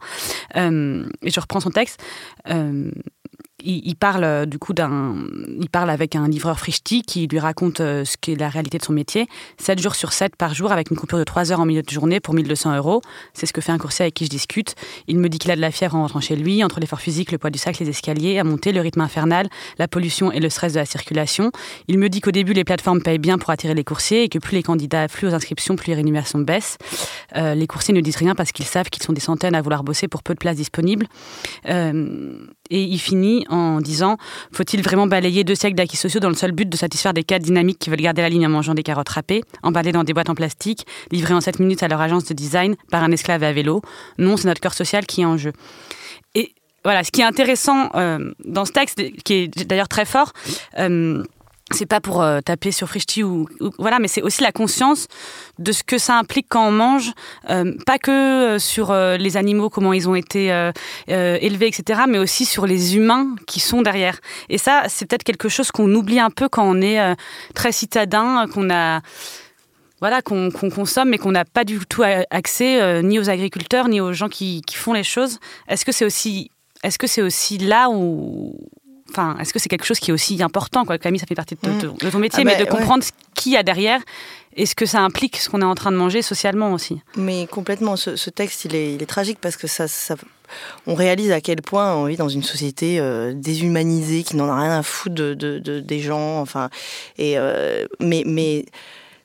[1.22, 2.02] Et je reprends son texte.
[3.68, 5.16] Il, parle euh, du coup d'un,
[5.58, 8.84] il parle avec un livreur frichti qui lui raconte euh, ce qu'est la réalité de
[8.84, 9.26] son métier.
[9.58, 11.90] 7 jours sur 7 par jour avec une coupure de 3 heures en milieu de
[11.90, 13.02] journée pour 1200 euros.
[13.34, 14.76] C'est ce que fait un coursier avec qui je discute.
[15.08, 17.32] Il me dit qu'il a de la fièvre en rentrant chez lui, entre l'effort physique,
[17.32, 19.48] le poids du sac, les escaliers, à monter, le rythme infernal,
[19.78, 21.50] la pollution et le stress de la circulation.
[21.88, 24.38] Il me dit qu'au début, les plateformes payent bien pour attirer les coursiers et que
[24.38, 26.78] plus les candidats affluent aux inscriptions, plus les rémunérations baissent.
[27.34, 29.82] Euh, les coursiers ne disent rien parce qu'ils savent qu'ils sont des centaines à vouloir
[29.82, 31.06] bosser pour peu de places disponibles.
[32.70, 34.16] Et il finit en disant
[34.52, 37.44] Faut-il vraiment balayer deux siècles d'acquis sociaux dans le seul but de satisfaire des cadres
[37.44, 40.30] dynamiques qui veulent garder la ligne en mangeant des carottes râpées, emballées dans des boîtes
[40.30, 43.52] en plastique, livrées en 7 minutes à leur agence de design par un esclave à
[43.52, 43.82] vélo?
[44.18, 45.52] Non, c'est notre cœur social qui est en jeu.
[46.34, 46.54] Et
[46.84, 50.32] voilà, ce qui est intéressant euh, dans ce texte, qui est d'ailleurs très fort,
[50.78, 51.22] euh,
[51.72, 53.48] c'est pas pour euh, taper sur Frischti ou,
[53.78, 55.08] voilà, mais c'est aussi la conscience
[55.58, 57.10] de ce que ça implique quand on mange,
[57.50, 58.10] euh, pas que
[58.54, 60.46] euh, sur les animaux, comment ils ont été
[61.08, 64.20] élevés, etc., mais aussi sur les humains qui sont derrière.
[64.48, 67.00] Et ça, c'est peut-être quelque chose qu'on oublie un peu quand on est
[67.54, 69.00] très citadin, qu'on a
[70.00, 74.12] voilà, qu'on consomme, mais qu'on n'a pas du tout accès ni aux agriculteurs ni aux
[74.12, 75.38] gens qui, qui font les choses.
[75.68, 76.50] Est-ce que c'est aussi,
[76.82, 78.54] est-ce que c'est aussi là où
[79.10, 80.98] Enfin, est-ce que c'est quelque chose qui est aussi important quoi?
[80.98, 83.04] Camille, ça fait partie de, ton métier, ah mais bah, de comprendre
[83.34, 84.00] qui y a derrière
[84.56, 87.00] et ce que ça implique, ce qu'on est en train de manger socialement aussi.
[87.16, 89.86] Mais complètement, ce, texte, il est, il est, tragique parce que ça,
[90.86, 94.58] on réalise à quel point on vit dans une société euh, déshumanisée qui n'en a
[94.58, 96.40] rien à foutre de, de, des gens.
[96.40, 96.70] Enfin,
[97.18, 98.64] et euh, mais mais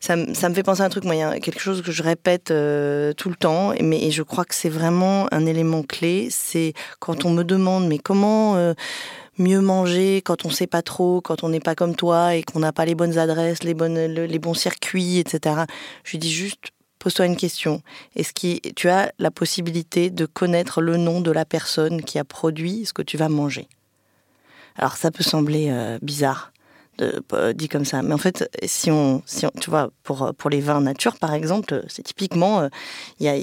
[0.01, 1.05] ça, ça, me fait penser à un truc.
[1.05, 4.55] A quelque chose que je répète euh, tout le temps, mais et je crois que
[4.55, 6.27] c'est vraiment un élément clé.
[6.29, 8.73] C'est quand on me demande, mais comment
[9.41, 12.59] mieux manger quand on sait pas trop, quand on n'est pas comme toi et qu'on
[12.59, 15.63] n'a pas les bonnes adresses, les, bons circuits, etc.
[16.03, 17.81] Je lui dis juste, pose-toi une question.
[18.15, 22.23] Est-ce que tu as la possibilité de connaître le nom de la personne qui a
[22.23, 23.67] produit ce que tu vas manger?
[24.77, 26.53] Alors ça peut sembler euh, bizarre,
[27.01, 28.01] euh, dit comme ça.
[28.01, 31.83] Mais en fait, si on, si tu vois, pour, pour les vins nature, par exemple,
[31.87, 32.69] c'est typiquement, euh,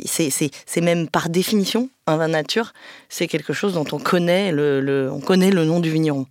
[0.06, 2.72] c'est même par définition, un vin nature,
[3.08, 6.26] c'est quelque chose dont on connaît le, on connaît le nom du vigneron.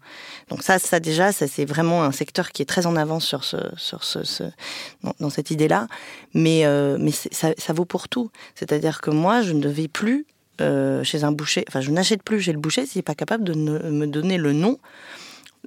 [0.50, 3.44] Donc ça, ça déjà, ça c'est vraiment un secteur qui est très en avance sur
[3.44, 4.44] ce, sur ce,
[5.20, 5.88] dans, cette idée-là.
[6.34, 8.32] Mais, euh, mais ça, ça vaut pour tout.
[8.56, 10.26] C'est-à-dire que moi, je ne vais plus
[11.04, 13.54] chez un boucher, enfin, je n'achète plus chez le boucher s'il n'est pas capable de
[13.54, 14.80] me donner le nom,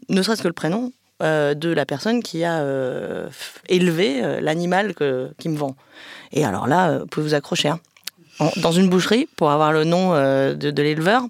[0.09, 0.93] ne serait-ce que le prénom,
[1.23, 3.29] euh, de la personne qui a euh,
[3.69, 4.95] élevé euh, l'animal
[5.39, 5.77] qui me vend.
[6.33, 7.69] Et alors là, vous pouvez vous accrocher.
[7.69, 7.81] Hein.
[8.57, 11.25] dans une boucherie, pour avoir le nom de, l'éleveur,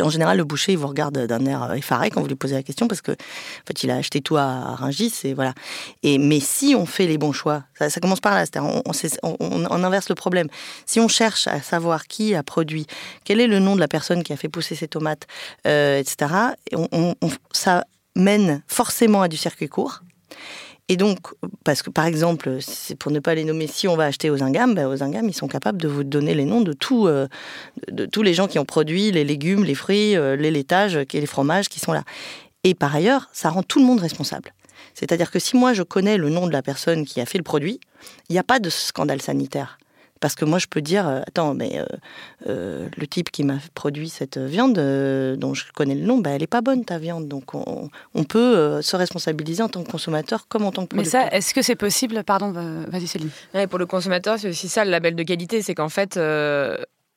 [0.00, 2.62] en général, le boucher, il vous regarde d'un air effaré quand vous lui posez la
[2.62, 5.52] question parce que, en fait, il a acheté tout à Rungis voilà.
[6.04, 8.82] Et mais si on fait les bons choix, ça, commence par là, on,
[9.40, 10.46] on, inverse le problème.
[10.84, 12.86] Si on cherche à savoir qui a produit,
[13.24, 15.26] quel est le nom de la personne qui a fait pousser ces tomates,
[15.64, 16.30] etc.
[17.52, 17.84] ça
[18.16, 20.02] mène forcément à du circuit court.
[20.88, 21.18] Et donc,
[21.64, 24.42] parce que par exemple, c'est pour ne pas les nommer, si on va acheter aux
[24.42, 27.26] Ingam, ben, aux Ingam, ils sont capables de vous donner les noms de, tout, euh,
[27.90, 31.20] de, tous les gens qui ont produit les légumes, les fruits, euh, les laitages et
[31.20, 32.04] les fromages qui sont là.
[32.62, 34.54] Et par ailleurs, ça rend tout le monde responsable.
[34.94, 37.44] C'est-à-dire que si moi je connais le nom de la personne qui a fait le
[37.44, 37.80] produit,
[38.28, 39.78] il n'y a pas de scandale sanitaire.
[40.20, 41.84] Parce que moi, je peux dire, euh, attends, mais euh,
[42.48, 46.40] euh, le type qui m'a produit cette viande, dont je connais le nom, bah, elle
[46.40, 47.28] n'est pas bonne, ta viande.
[47.28, 51.22] Donc, on, peut se responsabiliser en tant que consommateur comme en tant que producteur.
[51.22, 52.22] Mais ça, est-ce que c'est possible?
[52.24, 52.50] Pardon,
[52.88, 53.30] vas-y Céline.
[53.70, 56.18] pour le consommateur, c'est aussi ça le label de qualité, c'est qu'en fait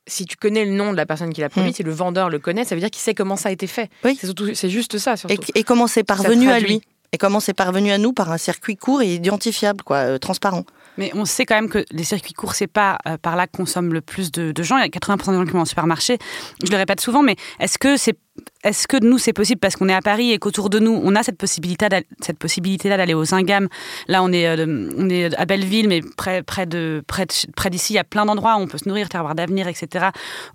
[0.10, 1.74] si tu connais le nom de la personne qui l'a produit, mm.
[1.74, 3.89] si le vendeur le connaît, ça veut dire qu'il sait comment ça a été fait.
[4.04, 4.20] Oui.
[4.54, 5.16] C'est juste ça.
[5.16, 5.36] Surtout.
[5.56, 6.82] Et, comment c'est parvenu à lui?
[7.12, 10.64] Et comment c'est parvenu à nous par un circuit court et identifiable, quoi, transparent.
[10.98, 13.56] Mais on sait quand même que les circuits courts, c'est pas euh, par là que
[13.56, 14.78] consomment le plus de, gens.
[14.78, 16.18] Il y a 80% des gens qui vont au supermarché.
[16.64, 18.18] Je le répète souvent, mais est-ce que c'est
[18.64, 21.14] est-ce que nous c'est possible parce qu'on est à Paris et qu'autour de nous on
[21.16, 21.88] a cette possibilité
[22.22, 23.68] cette possibilité là d'aller aux Ingam
[24.08, 27.28] là on est euh, on est à Belleville mais près près de près
[27.58, 30.08] près d'ici il y a plein d'endroits où on peut se nourrir terroir d'avenir etc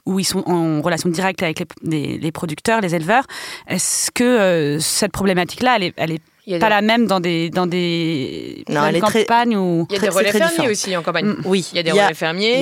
[0.07, 3.27] où ils sont en relation directe avec les, producteurs les éleveurs
[3.69, 6.23] est-ce que euh, cette problématique là elle est
[6.61, 10.33] pas la même dans des dans des non, campagnes ou il y a des relais
[10.33, 11.27] fermiers aussi en campagne.
[11.27, 11.43] Mm.
[11.45, 12.55] Oui, il y a des relais fermiers.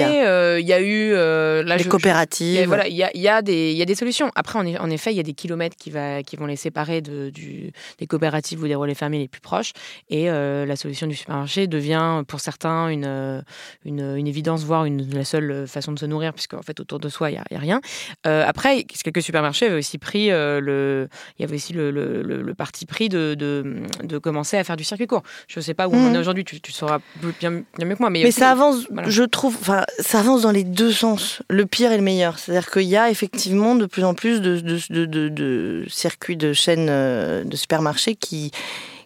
[0.61, 0.81] Il y, a...
[0.81, 2.67] eu euh, les coopératives.
[2.67, 4.31] voilà, il y a, y a, des il y a des solutions.
[4.35, 7.01] Après, en, en effet, il y a des kilomètres qui va qui vont les séparer
[7.01, 9.73] de, du, des coopératives ou des relais fermiers les plus proches.
[10.11, 13.43] Et euh, la solution du supermarché devient pour certains une
[13.85, 16.99] une, une évidence, voire une la seule façon de se nourrir, puisque en fait autour
[16.99, 17.81] de soi il y a, rien.
[18.27, 21.09] Euh, après, quelques supermarchés avaient aussi pris euh, le
[21.39, 23.63] il y avait aussi le, le, le, parti pris de, de
[24.03, 25.23] de commencer à faire du circuit court.
[25.49, 26.17] Je ne sais pas où on est mhm.
[26.17, 26.99] aujourd'hui, tu, tu, sauras
[27.41, 28.11] bien, mieux que moi.
[28.11, 31.97] Mais, ça avance, je trouve, enfin, ça avance dans les deux sens, le pire et
[31.97, 32.39] le meilleur.
[32.39, 36.53] C'est-à-dire qu'il y a effectivement de plus en plus de, de, de, de circuits de
[36.53, 38.53] chaînes euh, de supermarchés qui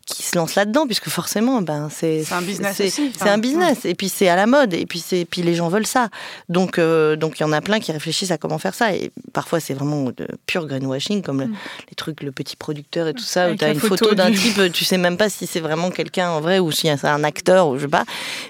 [0.07, 2.77] qui se lance là-dedans, puisque forcément, ben c'est un business.
[2.77, 5.69] C'est un business, et puis c'est à la mode, et puis c'est puis les gens
[5.69, 6.09] veulent ça.
[6.49, 9.11] Donc euh, donc il y en a plein qui réfléchissent à comment faire ça, et
[9.33, 11.55] parfois c'est vraiment de pur greenwashing, comme mm.
[11.91, 14.73] les trucs le petit producteur et tout ça, où tu as une photo, d'un type,
[14.73, 17.69] tu sais même pas si c'est vraiment quelqu'un en vrai ou si c'est un acteur
[17.69, 18.05] ou je sais pas.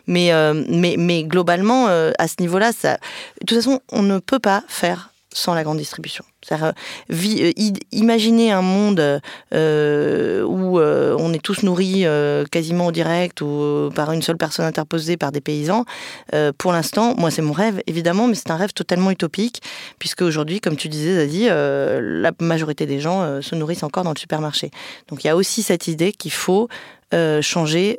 [0.06, 2.98] Mais euh, mais mais globalement euh, à ce niveau-là, ça,
[3.40, 6.24] de toute façon, on ne peut pas faire sans la grande distribution.
[6.52, 6.72] Euh,
[7.10, 7.52] euh,
[7.92, 9.20] imaginez un monde
[9.54, 12.04] euh, où on est tous nourris
[12.50, 15.84] quasiment au direct ou par une seule personne interposée par des paysans.
[16.58, 19.62] pour l'instant, moi c'est mon rêve évidemment, mais c'est un rêve totalement utopique
[19.98, 24.18] puisque aujourd'hui, comme tu disais, Zazie, la majorité des gens se nourrissent encore dans le
[24.18, 24.70] supermarché.
[25.08, 26.68] Donc il y a aussi cette idée qu'il faut
[27.12, 27.96] changer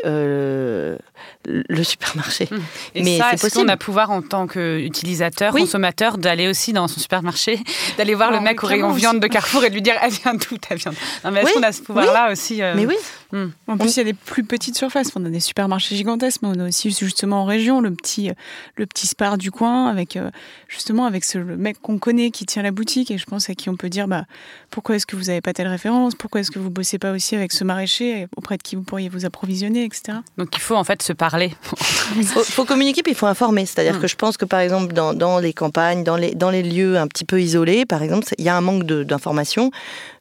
[1.47, 2.47] le supermarché.
[2.51, 2.61] Hum.
[2.93, 6.99] Et Mais ça, est-ce qu'on a pouvoir en tant qu'utilisateur, consommateur, d'aller aussi dans son
[6.99, 7.59] supermarché,
[7.97, 10.33] d'aller voir le mec au rayon viande de Carrefour et de lui dire elle vient
[10.33, 10.95] d'où ta viande?
[11.23, 12.95] Non, mais Est-ce qu'on a ce pouvoir-là aussi euh, Mais oui.
[13.33, 13.51] Hum.
[13.67, 15.11] En plus, il y a des plus petites surfaces.
[15.15, 18.31] On a des supermarchés gigantesques, mais on a aussi justement en région le petit,
[18.75, 20.29] le petit spar du coin avec euh,
[20.67, 23.55] justement avec ce le mec qu'on connaît qui tient la boutique et je pense à
[23.55, 24.25] qui on peut dire bah
[24.69, 27.35] pourquoi est-ce que vous n'avez pas telle référence, pourquoi est-ce que vous bossez pas aussi
[27.35, 30.19] avec ce maraîcher auprès de qui vous pourriez vous approvisionner, etc.
[30.37, 31.53] Donc il faut en fait se parler
[32.15, 33.65] il faut, communiquer, puis il faut informer.
[33.65, 34.01] C'est-à-dire mm.
[34.01, 36.97] que je pense que, par exemple, dans, dans, les campagnes, dans les, dans les lieux
[36.97, 39.71] un petit peu isolés, par exemple, il y a un manque d'informations.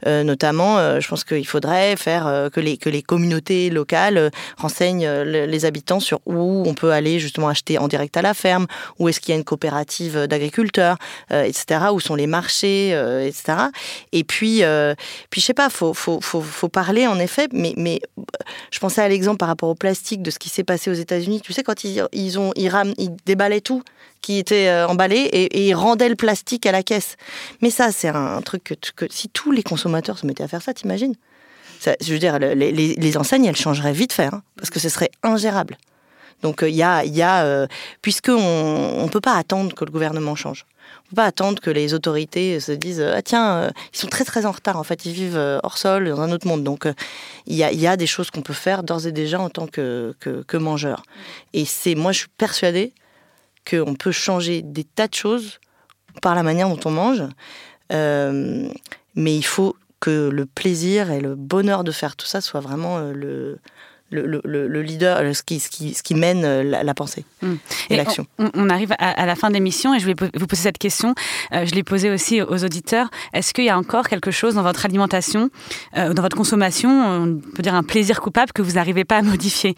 [0.06, 4.30] Euh, notamment, euh, je pense qu'il faudrait faire euh, que, les, que les communautés locales
[4.56, 8.66] renseignent les habitants sur où on peut aller justement acheter en direct à la ferme,
[8.98, 10.96] où est-ce qu'il y a une coopérative d'agriculteurs,
[11.30, 12.90] etc., où sont les marchés,
[13.26, 13.58] etc.
[14.12, 14.62] Et puis,
[15.30, 18.00] puis je sais pas, faut, faut, faut, faut parler en effet, mais, mais
[18.70, 21.40] je pensais à l'exemple par rapport au plastique de ce qui s'est passé aux États-Unis.
[21.40, 23.82] Tu sais, quand ils, ils, déballaient tout
[24.22, 27.16] qui était euh, emballé et, ils rendaient le plastique à la caisse.
[27.62, 30.74] Mais ça, c'est un truc que, si tous les consommateurs se mettaient à faire ça,
[30.74, 31.14] t'imagines?
[32.00, 35.76] Je veux dire, les, enseignes, elles changeraient vite fait, hein, parce que ce serait ingérable.
[36.42, 37.66] Donc il y a, y a euh,
[38.02, 40.66] puisqu'on ne peut pas attendre que le gouvernement change.
[41.06, 44.24] On peut pas attendre que les autorités se disent ah tiens euh, ils sont très
[44.24, 46.64] très en retard en fait ils vivent hors sol dans un autre monde.
[46.64, 46.88] Donc
[47.46, 49.66] il y, a, y, a, des choses qu'on peut faire d'ores et déjà en tant
[49.66, 51.02] que, que, mangeur
[51.52, 52.92] et c'est moi je suis persuadée
[53.68, 55.60] qu'on peut changer des tas de choses
[56.22, 57.22] par la manière dont on mange.
[57.92, 58.68] Euh,
[59.14, 62.98] mais il faut que le plaisir et le bonheur de faire tout ça soit vraiment
[62.98, 63.58] le
[64.10, 67.54] le, le, leader, ce qui, ce qui, ce qui mène euh, la, pensée hmm.
[67.90, 68.26] et, l'action.
[68.38, 71.14] On, arrive à, la fin de l'émission et je vais vous poser cette question.
[71.52, 73.08] Euh, je l'ai posée aussi aux auditeurs.
[73.32, 75.50] Est-ce qu'il y a encore quelque chose dans votre alimentation,
[75.96, 79.22] euh, dans votre consommation, on peut dire un plaisir coupable que vous n'arrivez pas à
[79.22, 79.74] modifier?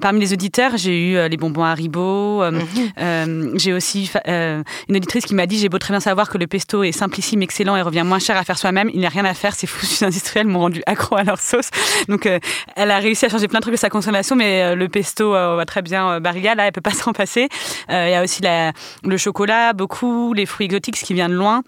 [0.00, 2.42] Parmi les auditeurs, j'ai eu les bonbons Haribo.
[2.50, 3.58] Mhm.
[3.58, 6.82] j'ai aussi une auditrice qui m'a dit j'ai beau très bien savoir que le pesto
[6.82, 8.90] est simplissime, excellent et revient moins cher à faire soi-même.
[8.92, 9.54] Il n'y a rien à faire.
[9.54, 11.70] Ces fous industriels m'ont rendu accro à leur sauce.
[12.08, 12.28] Donc,
[12.76, 15.82] elle a réussi à changer plein de trucs sa consommation, mais le pesto va très
[15.82, 17.48] bien Barilla, là, elle peut pas s'en passer.
[17.88, 18.72] Il y a aussi la,
[19.04, 21.62] le chocolat, beaucoup, les fruits exotiques, ce qui vient de loin.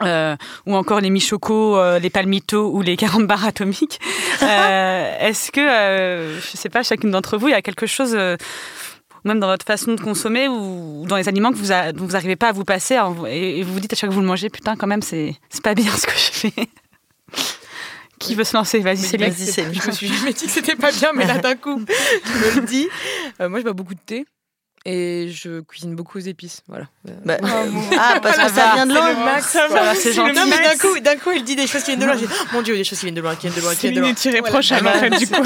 [0.00, 4.00] Euh, ou encore les michocos, euh, les palmitos ou les carambars atomiques.
[4.42, 8.12] Euh, Est-ce que, euh, je sais pas, chacune d'entre vous, il y a quelque chose,
[8.16, 8.36] euh,
[9.24, 12.12] même dans votre façon de consommer ou dans les aliments que vous, a, dont vous
[12.12, 12.98] n'arrivez pas à vous passer?
[13.28, 15.02] Et, et, vous vous dites à chaque fois que vous le mangez, putain, quand même,
[15.02, 16.68] c'est pas bien ce que je fais.
[18.22, 19.30] Qui veut se lancer Vas-y, c'est vas
[19.72, 21.84] Je me suis jamais dit que c'était pas bien, mais là d'un coup,
[22.24, 22.88] je me le dis.
[23.40, 24.24] moi, je bois beaucoup de thé.
[24.84, 26.86] Et je cuisine beaucoup aux épices, voilà.
[27.24, 27.46] Bah, oh,
[27.98, 29.14] ah, parce que ça vient de loin.
[29.68, 30.34] Voilà, c'est gentil.
[30.34, 32.16] Non, mais d'un coup, d'un coup, il dit des choses qui viennent de loin.
[32.16, 33.80] J'ai oh, mon Dieu, des choses qui viennent de loin, qui viennent de loin, qui
[33.82, 34.12] viennent de loin.
[34.16, 35.42] C'est une prochaine, en fait, du coup.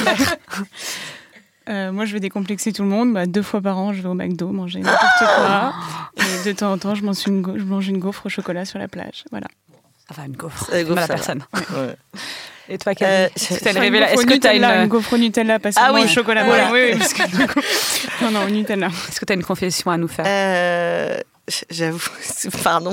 [1.68, 3.12] Euh, moi, je vais décomplexer tout le monde.
[3.12, 5.74] Bah, deux fois par an, je vais au McDo manger n'importe quoi.
[6.16, 8.78] Et de temps en temps, je mange, une je mange une gaufre au chocolat sur
[8.78, 9.24] la plage.
[9.30, 9.48] Voilà.
[10.10, 10.68] Enfin, une gaufre.
[10.70, 11.44] C'est la personne.
[11.54, 11.96] Ouais.
[12.68, 13.28] Et toi, Camille euh,
[14.06, 14.64] Est-ce que tu as une...
[14.64, 16.02] une gaufre Nutella parce que ah, oui.
[16.02, 16.72] au chocolat voilà.
[16.72, 18.24] Oui, oui, parce que...
[18.24, 18.88] non, non, Nutella.
[18.88, 20.24] Est-ce que tu as une confession à nous faire?
[20.26, 21.20] Euh,
[21.70, 22.00] J'avoue,
[22.64, 22.92] pardon,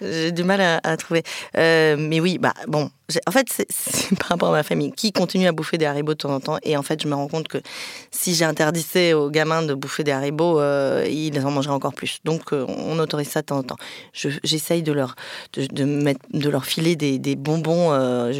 [0.00, 1.24] j'ai du mal à, à trouver.
[1.56, 2.90] Euh, mais oui, bah bon,
[3.26, 6.18] en fait, c'est par rapport à ma famille qui continue à bouffer des haribots de
[6.18, 6.58] temps en temps.
[6.62, 7.58] Et en fait, je me rends compte que
[8.10, 12.18] si j'interdisais aux gamins de bouffer des haribots, euh, ils en mangeraient encore plus.
[12.24, 13.76] Donc, euh, on autorise ça de temps en temps.
[14.12, 15.16] J'essaye de leur,
[15.54, 18.32] de, de, mettre, de leur filer des, des bonbons, euh,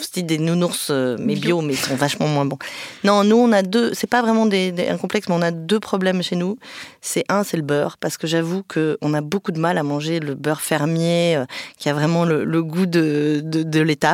[0.00, 2.58] style des nounours, euh, mais bio, mais ils sont vachement moins bons.
[3.04, 5.50] Non, nous, on a deux, c'est pas vraiment des, des, un complexe, mais on a
[5.50, 6.58] deux problèmes chez nous.
[7.00, 10.20] C'est un, c'est le beurre, parce que j'avoue qu'on a beaucoup de mal à manger
[10.20, 11.42] le beurre fermier,
[11.78, 14.07] qui a vraiment le, le goût de, de, de l'état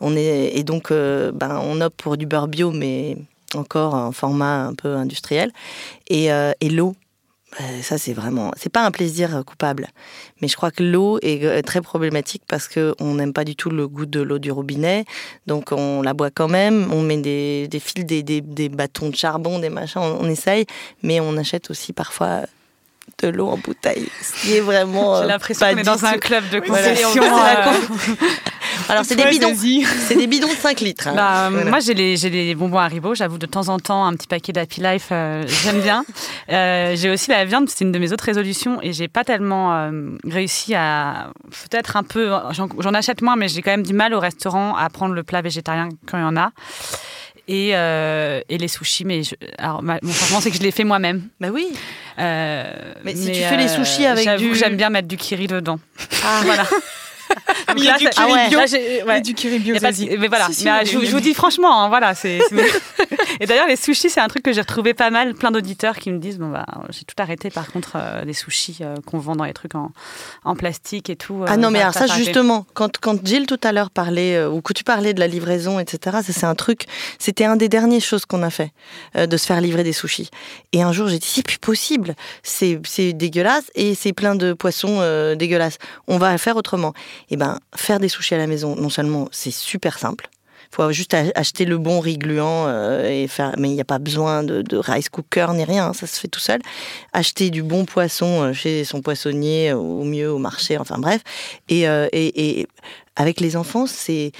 [0.00, 3.16] on est, et donc, euh, ben, on opte pour du beurre bio, mais
[3.54, 5.52] encore en format un peu industriel.
[6.08, 6.94] Et, euh, l'eau,
[7.60, 9.88] euh, ça c'est vraiment, c'est pas un plaisir coupable,
[10.40, 13.70] mais je crois que l'eau est très problématique parce que on n'aime pas du tout
[13.70, 15.04] le goût de l'eau du robinet,
[15.46, 19.08] donc on la boit quand même, on met des, des fils, des, des, des, bâtons
[19.08, 20.64] de charbon, des machins, on, on, essaye,
[21.02, 22.42] mais on achète aussi parfois
[23.22, 25.20] de l'eau en bouteille, ce qui est vraiment.
[25.20, 27.10] J'ai l'impression qu'on est dans un club de concession.
[28.88, 29.54] Alors, c'est des bidons.
[30.08, 31.08] C'est des bidons de 5 litres.
[31.08, 31.14] Hein.
[31.14, 31.70] Bah, voilà.
[31.70, 33.14] Moi, j'ai les, les bonbons Haribo.
[33.14, 36.04] J'avoue, de temps en temps, un petit paquet d'Happy Life, euh, j'aime bien.
[36.50, 38.82] Euh, j'ai aussi la viande, c'est une de mes autres résolutions.
[38.82, 41.30] Et j'ai pas tellement euh, réussi à.
[41.48, 42.32] Peut-être un peu.
[42.50, 45.42] J'en achète moins, mais j'ai quand même du mal au restaurant à prendre le plat
[45.42, 46.50] végétarien quand il y en a.
[47.50, 49.04] Et, euh, et, les sushis.
[49.04, 51.28] Mais je, alors, ma, mon changement, c'est que je les fais moi-même.
[51.40, 51.66] Bah oui.
[52.18, 52.64] Euh,
[53.04, 54.54] mais, mais, si tu fais les sushis avec du.
[54.54, 55.80] J'aime bien mettre du kiri dedans.
[56.24, 56.40] Ah.
[56.44, 56.64] voilà.
[57.76, 58.58] il y a du kiri ah ouais, bio.
[58.58, 59.20] Là, ouais.
[59.20, 59.78] du kiri bio.
[59.78, 60.46] Pas, mais voilà.
[60.46, 62.14] Si, si, mais, je, je, vous dis franchement, hein, voilà.
[62.14, 62.40] c'est
[63.40, 65.34] Et d'ailleurs, les sushis, c'est un truc que j'ai retrouvé pas mal.
[65.34, 67.50] Plein d'auditeurs qui me disent bon bah, j'ai tout arrêté.
[67.50, 69.92] Par contre, euh, les sushis euh, qu'on vend dans les trucs en,
[70.44, 71.42] en plastique et tout.
[71.42, 74.50] Euh, ah non, mais alors ça, justement, quand quand Jill tout à l'heure parlait euh,
[74.50, 76.18] ou que tu parlais de la livraison, etc.
[76.22, 76.86] Ça, c'est un truc.
[77.18, 78.72] C'était un des dernières choses qu'on a fait
[79.16, 80.30] euh, de se faire livrer des sushis.
[80.72, 82.14] Et un jour, j'ai dit c'est plus possible.
[82.42, 85.00] C'est c'est dégueulasse et c'est plein de poissons
[85.36, 85.78] dégueulasses.
[86.08, 86.92] On va faire autrement.
[87.30, 90.28] Et ben faire des sushis à la maison, non seulement c'est super simple,
[90.72, 93.98] faut juste acheter le bon riz gluant euh, et faire, mais il n'y a pas
[93.98, 96.60] besoin de, rice cooker ni rien, ça se fait tout seul.
[97.12, 101.22] Acheter du bon poisson euh, chez son poissonnier, au mieux au marché, enfin bref.
[101.68, 102.66] Et, euh, et, et
[103.16, 104.32] avec les enfants, c'est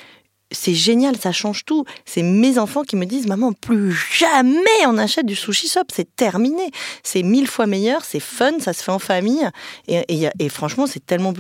[0.51, 1.85] c'est génial, ça change tout.
[2.05, 6.17] C'est mes enfants qui me disent Maman, plus jamais on achète du sushi shop, c'est
[6.17, 6.71] terminé.
[7.03, 9.49] C'est mille fois meilleur, c'est fun, ça se fait en famille.
[9.89, 11.33] Et, franchement, c'est tellement.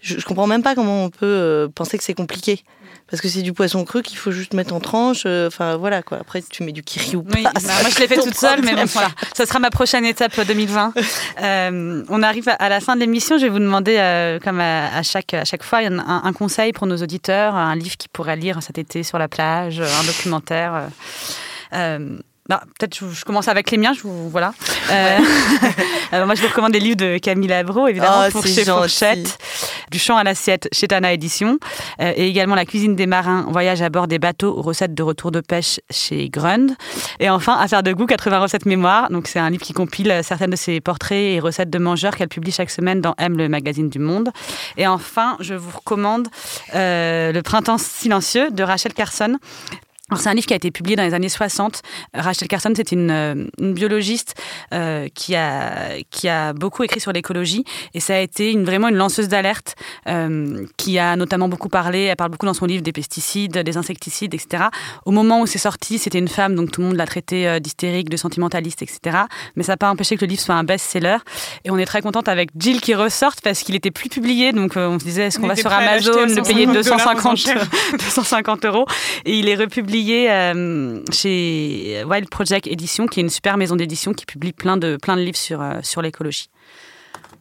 [0.00, 2.62] Je, je comprends même pas comment on peut euh, penser que c'est compliqué
[3.12, 5.24] parce que c'est du poisson cru qu'il faut juste mettre en tranche.
[5.26, 6.16] Euh, enfin voilà quoi.
[6.18, 7.36] Après tu mets du kiri ou pas.
[7.36, 9.10] Oui, bah, moi je l'ai fait toute seule, mais bon voilà.
[9.36, 10.94] Ça sera ma prochaine étape 2020.
[11.42, 13.36] euh, on arrive à la fin de l'émission.
[13.36, 16.72] Je vais vous demander, euh, comme à, à, chaque à chaque fois, un, un, conseil
[16.72, 20.88] pour nos auditeurs, un livre qu'ils pourraient lire cet été sur la plage, un documentaire.
[21.74, 22.16] Euh,
[22.48, 23.92] bah, peut-être je, je, commence avec les miens.
[23.92, 24.52] Je vous, voilà.
[24.90, 25.18] Euh,
[26.24, 28.64] moi, je vous recommande des livres de Camille Labro, évidemment, oh, pour chez.
[28.64, 29.38] Fourchette,
[29.92, 31.58] du champ à l'assiette chez Tana Édition,
[32.00, 35.30] euh, et également La cuisine des marins, voyage à bord des bateaux, recettes de retour
[35.30, 36.72] de pêche chez Grund.
[37.20, 39.10] Et enfin, Affaire de goût, 80 recettes mémoire.
[39.10, 42.28] Donc c'est un livre qui compile certaines de ses portraits et recettes de mangeurs qu'elle
[42.28, 44.30] publie chaque semaine dans M, le magazine du Monde.
[44.76, 46.28] Et enfin, je vous recommande
[46.74, 49.36] euh, Le printemps silencieux de Rachel Carson.
[50.16, 51.80] C'est un livre qui a été publié dans les années 60.
[52.12, 54.34] Rachel Carson, c'est une, euh, une, biologiste
[54.74, 58.88] euh, qui, a, qui a beaucoup écrit sur l'écologie et ça a été une, vraiment
[58.88, 59.74] une lanceuse d'alerte
[60.08, 63.76] euh, qui a notamment beaucoup parlé, elle parle beaucoup dans son livre des pesticides, des
[63.76, 64.64] insecticides, etc.
[65.06, 67.58] Au moment où c'est sorti, c'était une femme, donc tout le monde l'a traité euh,
[67.58, 69.18] d'hystérique, de sentimentaliste, etc.
[69.56, 71.18] Mais ça n'a pas empêché que le livre soit un best-seller.
[71.64, 74.72] Et on est très contente avec Jill qui ressorte parce qu'il était plus publié, donc
[74.76, 77.38] on se disait est-ce qu'on va sur Amazon le payer 250,
[77.92, 78.84] 250 euros?
[79.24, 84.12] Et il est republié publié chez Wild Project Édition, qui est une super maison d'édition
[84.12, 86.48] qui publie plein de, plein de livres sur, sur l'écologie.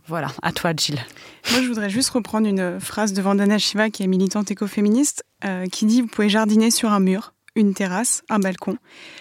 [0.07, 1.03] Voilà, à toi, Gilles.
[1.51, 5.23] Moi, je voudrais juste reprendre une phrase de Vandana Shiva, qui est militante écoféministe,
[5.71, 8.77] qui dit Vous pouvez jardiner sur un mur, une terrasse, un balcon.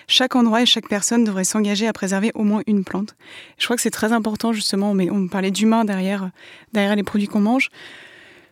[0.06, 3.14] Chaque endroit et chaque personne devrait s'engager à préserver au moins une plante.
[3.58, 6.30] Je crois que c'est très important, justement, mais on parlait d'humain derrière,
[6.74, 7.70] derrière les produits qu'on mange.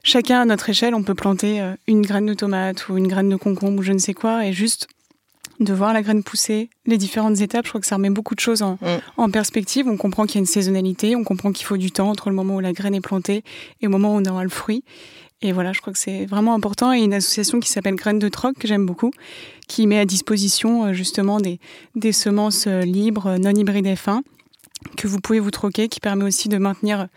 [0.09, 3.29] Chacun à notre échelle, on peut planter euh, une graine de tomate ou une graine
[3.29, 4.89] de concombre ou je ne sais quoi, et juste
[5.61, 8.41] de voir la graine pousser, les différentes étapes, je crois que ça remet beaucoup de
[8.41, 9.01] choses en, mm.
[9.19, 9.87] en perspective.
[9.87, 12.35] On comprend qu'il y a une saisonnalité, on comprend qu'il faut du temps entre le
[12.35, 13.45] moment où la graine est plantée
[13.83, 14.83] et le moment où on aura le fruit.
[15.43, 16.91] Et voilà, je crois que c'est vraiment important.
[16.91, 19.11] Et une association qui s'appelle Graines de Troc, que j'aime beaucoup,
[19.67, 21.61] qui met à disposition euh, justement des,
[21.97, 24.23] des semences euh, libres, non hybrides F1,
[24.97, 27.09] que vous pouvez vous troquer, qui permet aussi de maintenir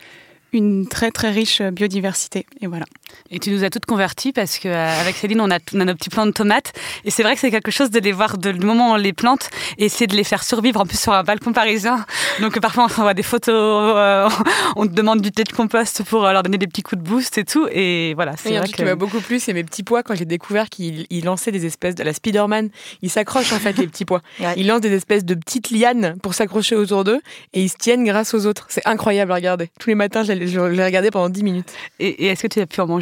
[0.52, 2.46] une très très riche biodiversité.
[2.60, 2.86] Et voilà.
[3.30, 6.10] Et tu nous as toutes converties parce qu'avec Céline, on a, on a, nos petits
[6.10, 6.72] plants de tomates.
[7.04, 8.96] Et c'est vrai que c'est quelque chose de les voir de, du moment où on
[8.96, 12.04] les plante et essayer de les faire survivre en plus sur un balcon parisien.
[12.40, 13.54] Donc parfois on voit des photos,
[13.96, 14.28] euh,
[14.76, 17.38] on te demande du thé de compost pour leur donner des petits coups de boost
[17.38, 17.66] et tout.
[17.70, 18.76] Et voilà, c'est vrai que...
[18.76, 20.02] qui m'a beaucoup plu, c'est mes petits pois.
[20.02, 22.70] Quand j'ai découvert qu'ils lançaient des espèces de la Spider-Man,
[23.02, 24.22] ils s'accrochent en fait les petits pois.
[24.56, 27.20] Ils lancent des espèces de petites lianes pour s'accrocher autour d'eux
[27.52, 28.66] et ils se tiennent grâce aux autres.
[28.68, 29.70] C'est incroyable à regarder.
[29.78, 31.72] Tous les matins, je l'ai regardé pendant 10 minutes.
[31.98, 33.01] Et, est-ce que tu as pu en manger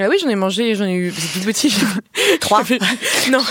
[0.00, 1.74] ah oui, j'en ai mangé, j'en ai eu, c'est tout petit.
[2.40, 2.62] Trois.
[3.30, 3.42] non,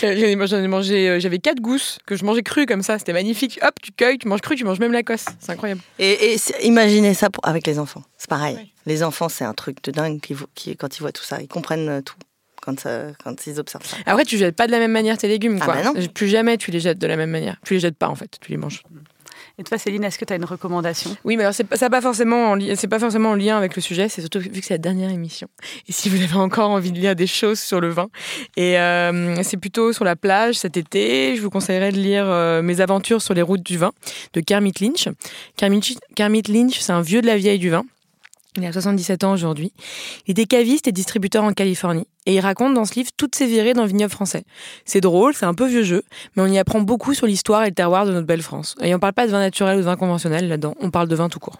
[0.00, 3.58] j'en ai, mangé, euh, j'avais quatre gousses que je mangeais crues comme ça, c'était magnifique.
[3.62, 5.80] Hop, tu cueilles, tu manges cru, tu manges même la cosse, c'est incroyable.
[5.98, 8.72] Et, imaginez ça pour, avec les enfants, c'est pareil.
[8.86, 11.48] Les enfants, c'est un truc de dingue qui, qui, quand ils voient tout ça, ils
[11.48, 12.16] comprennent euh, tout.
[12.60, 12.86] Quand,
[13.24, 13.96] quand, ils observent ça.
[14.04, 15.58] Après, tu jettes pas de la même manière tes légumes.
[15.62, 15.74] Ah quoi.
[15.76, 15.94] Bah non.
[16.12, 17.56] Plus jamais tu les jettes de la même manière.
[17.64, 18.82] Tu les jettes pas en fait, tu les manges.
[19.60, 21.16] Et toi, Céline, est-ce que tu as une recommandation?
[21.24, 24.08] Oui, mais alors c'est pas, pas forcément c'est pas forcément en lien avec le sujet.
[24.08, 25.48] C'est surtout vu que c'est la dernière émission.
[25.88, 28.08] Et si vous avez encore envie de lire des choses sur le vin,
[28.56, 32.62] et euh, c'est plutôt sur la plage cet été, je vous conseillerais de lire euh,
[32.62, 33.90] Mes aventures sur les routes du vin
[34.32, 35.08] de Kermit Lynch.
[35.56, 37.84] Kermit, Kermit Lynch, c'est un vieux de la vieille du vin.
[38.56, 39.72] Il a 77 ans aujourd'hui.
[40.26, 42.06] Il était caviste et distributeur en Californie.
[42.26, 44.44] Et il raconte dans ce livre toutes ses virées dans le vignoble français.
[44.84, 46.02] C'est drôle, c'est un peu vieux jeu,
[46.34, 48.74] mais on y apprend beaucoup sur l'histoire et le terroir de notre belle France.
[48.82, 51.14] Et on parle pas de vin naturel ou de vin conventionnel là-dedans, on parle de
[51.14, 51.58] vin tout court.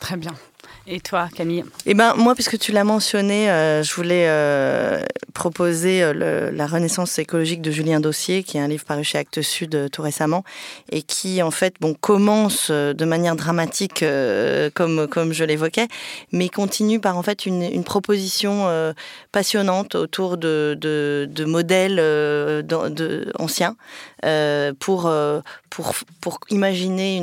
[0.00, 0.34] Très bien.
[0.86, 6.02] Et toi, Camille Eh ben, moi, puisque tu l'as mentionné, euh, je voulais euh, proposer
[6.02, 9.88] euh, La Renaissance écologique de Julien Dossier, qui est un livre paru chez Actes Sud
[9.90, 10.44] tout récemment,
[10.92, 14.04] et qui, en fait, bon, commence de manière dramatique,
[14.74, 15.88] comme, comme je l'évoquais,
[16.32, 18.94] mais continue par, en fait, une proposition
[19.34, 23.76] passionnante autour de, modèles de, anciens
[24.78, 25.12] pour,
[25.70, 27.16] pour, pour imaginer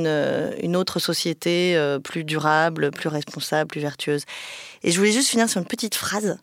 [0.61, 4.25] une, autre société plus durable, plus responsable plus vertueuse.
[4.83, 6.37] Et je voulais juste finir sur une petite phrase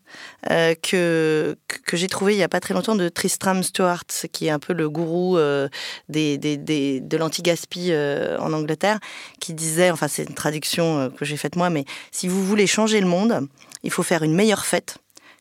[0.49, 1.57] euh, que,
[1.91, 4.73] j'ai trouvée il n'y a pas très longtemps de Tristram Stuart, qui est un peu
[4.73, 5.67] le gourou euh,
[6.07, 8.99] de l'anti-gaspi euh, en Angleterre,
[9.39, 13.01] qui disait, enfin c'est une traduction que j'ai faite moi, mais si vous voulez changer
[13.01, 13.47] le monde,
[13.83, 14.97] il faut faire une meilleure fête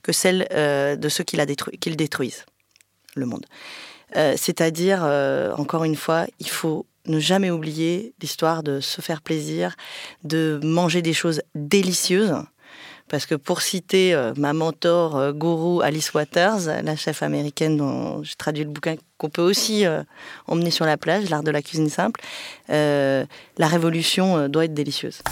[0.08, 2.46] que celle de ceux qui, la détruit, qui le détruisent,
[3.14, 3.44] le monde.
[4.14, 5.02] C'est-à-dire,
[5.58, 9.74] encore une fois, il faut ne jamais oublier l'histoire de se faire plaisir,
[10.24, 12.34] de manger des choses délicieuses.
[13.08, 18.22] Parce que pour citer euh, ma mentor euh, gourou Alice Waters, la chef américaine dont
[18.22, 20.02] j'ai traduit le bouquin qu'on peut aussi euh,
[20.46, 22.20] emmener sur la plage, l'art de la cuisine simple,
[22.68, 23.26] la
[23.66, 25.22] révolution doit être délicieuse.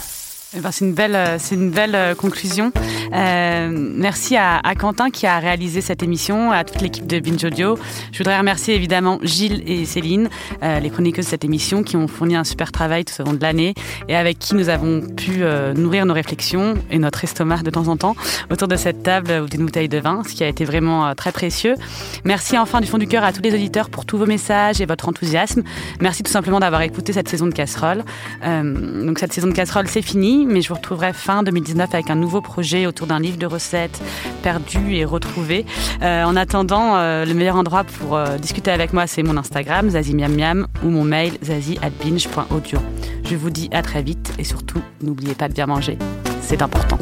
[0.55, 2.71] Eh ben, c'est une belle, euh, c'est une belle euh, conclusion.
[3.13, 7.77] Euh, merci à, Quentin qui a réalisé cette émission, à toute l'équipe de Binge Audio.
[8.13, 10.29] Je voudrais remercier évidemment Gilles et Céline,
[10.61, 13.41] les chroniqueuses de cette émission, qui ont fourni un super travail tout au long de
[13.41, 13.73] l'année
[14.07, 15.43] et avec qui nous avons pu
[15.75, 18.15] nourrir nos réflexions et notre estomac de temps en temps
[18.51, 21.31] autour de cette table ou d'une bouteille de vin, ce qui a été vraiment très
[21.31, 21.75] précieux.
[22.23, 24.85] Merci enfin du fond du cœur à tous les auditeurs pour tous vos messages et
[24.85, 25.63] votre enthousiasme.
[26.01, 28.03] Merci tout simplement d'avoir écouté cette saison de casserole.
[28.43, 32.15] donc cette saison de casserole, c'est fini mais je vous retrouverai fin 2019 avec un
[32.15, 34.01] nouveau projet autour d'un livre de recettes
[34.43, 35.65] perdu et retrouvé.
[36.01, 39.89] Euh, en attendant, euh, le meilleur endroit pour euh, discuter avec moi, c'est mon Instagram,
[39.89, 42.79] zazimiamiam, ou mon mail, zazi.binge.audio.
[43.23, 45.97] Je vous dis à très vite et surtout, n'oubliez pas de bien manger,
[46.41, 46.99] c'est important.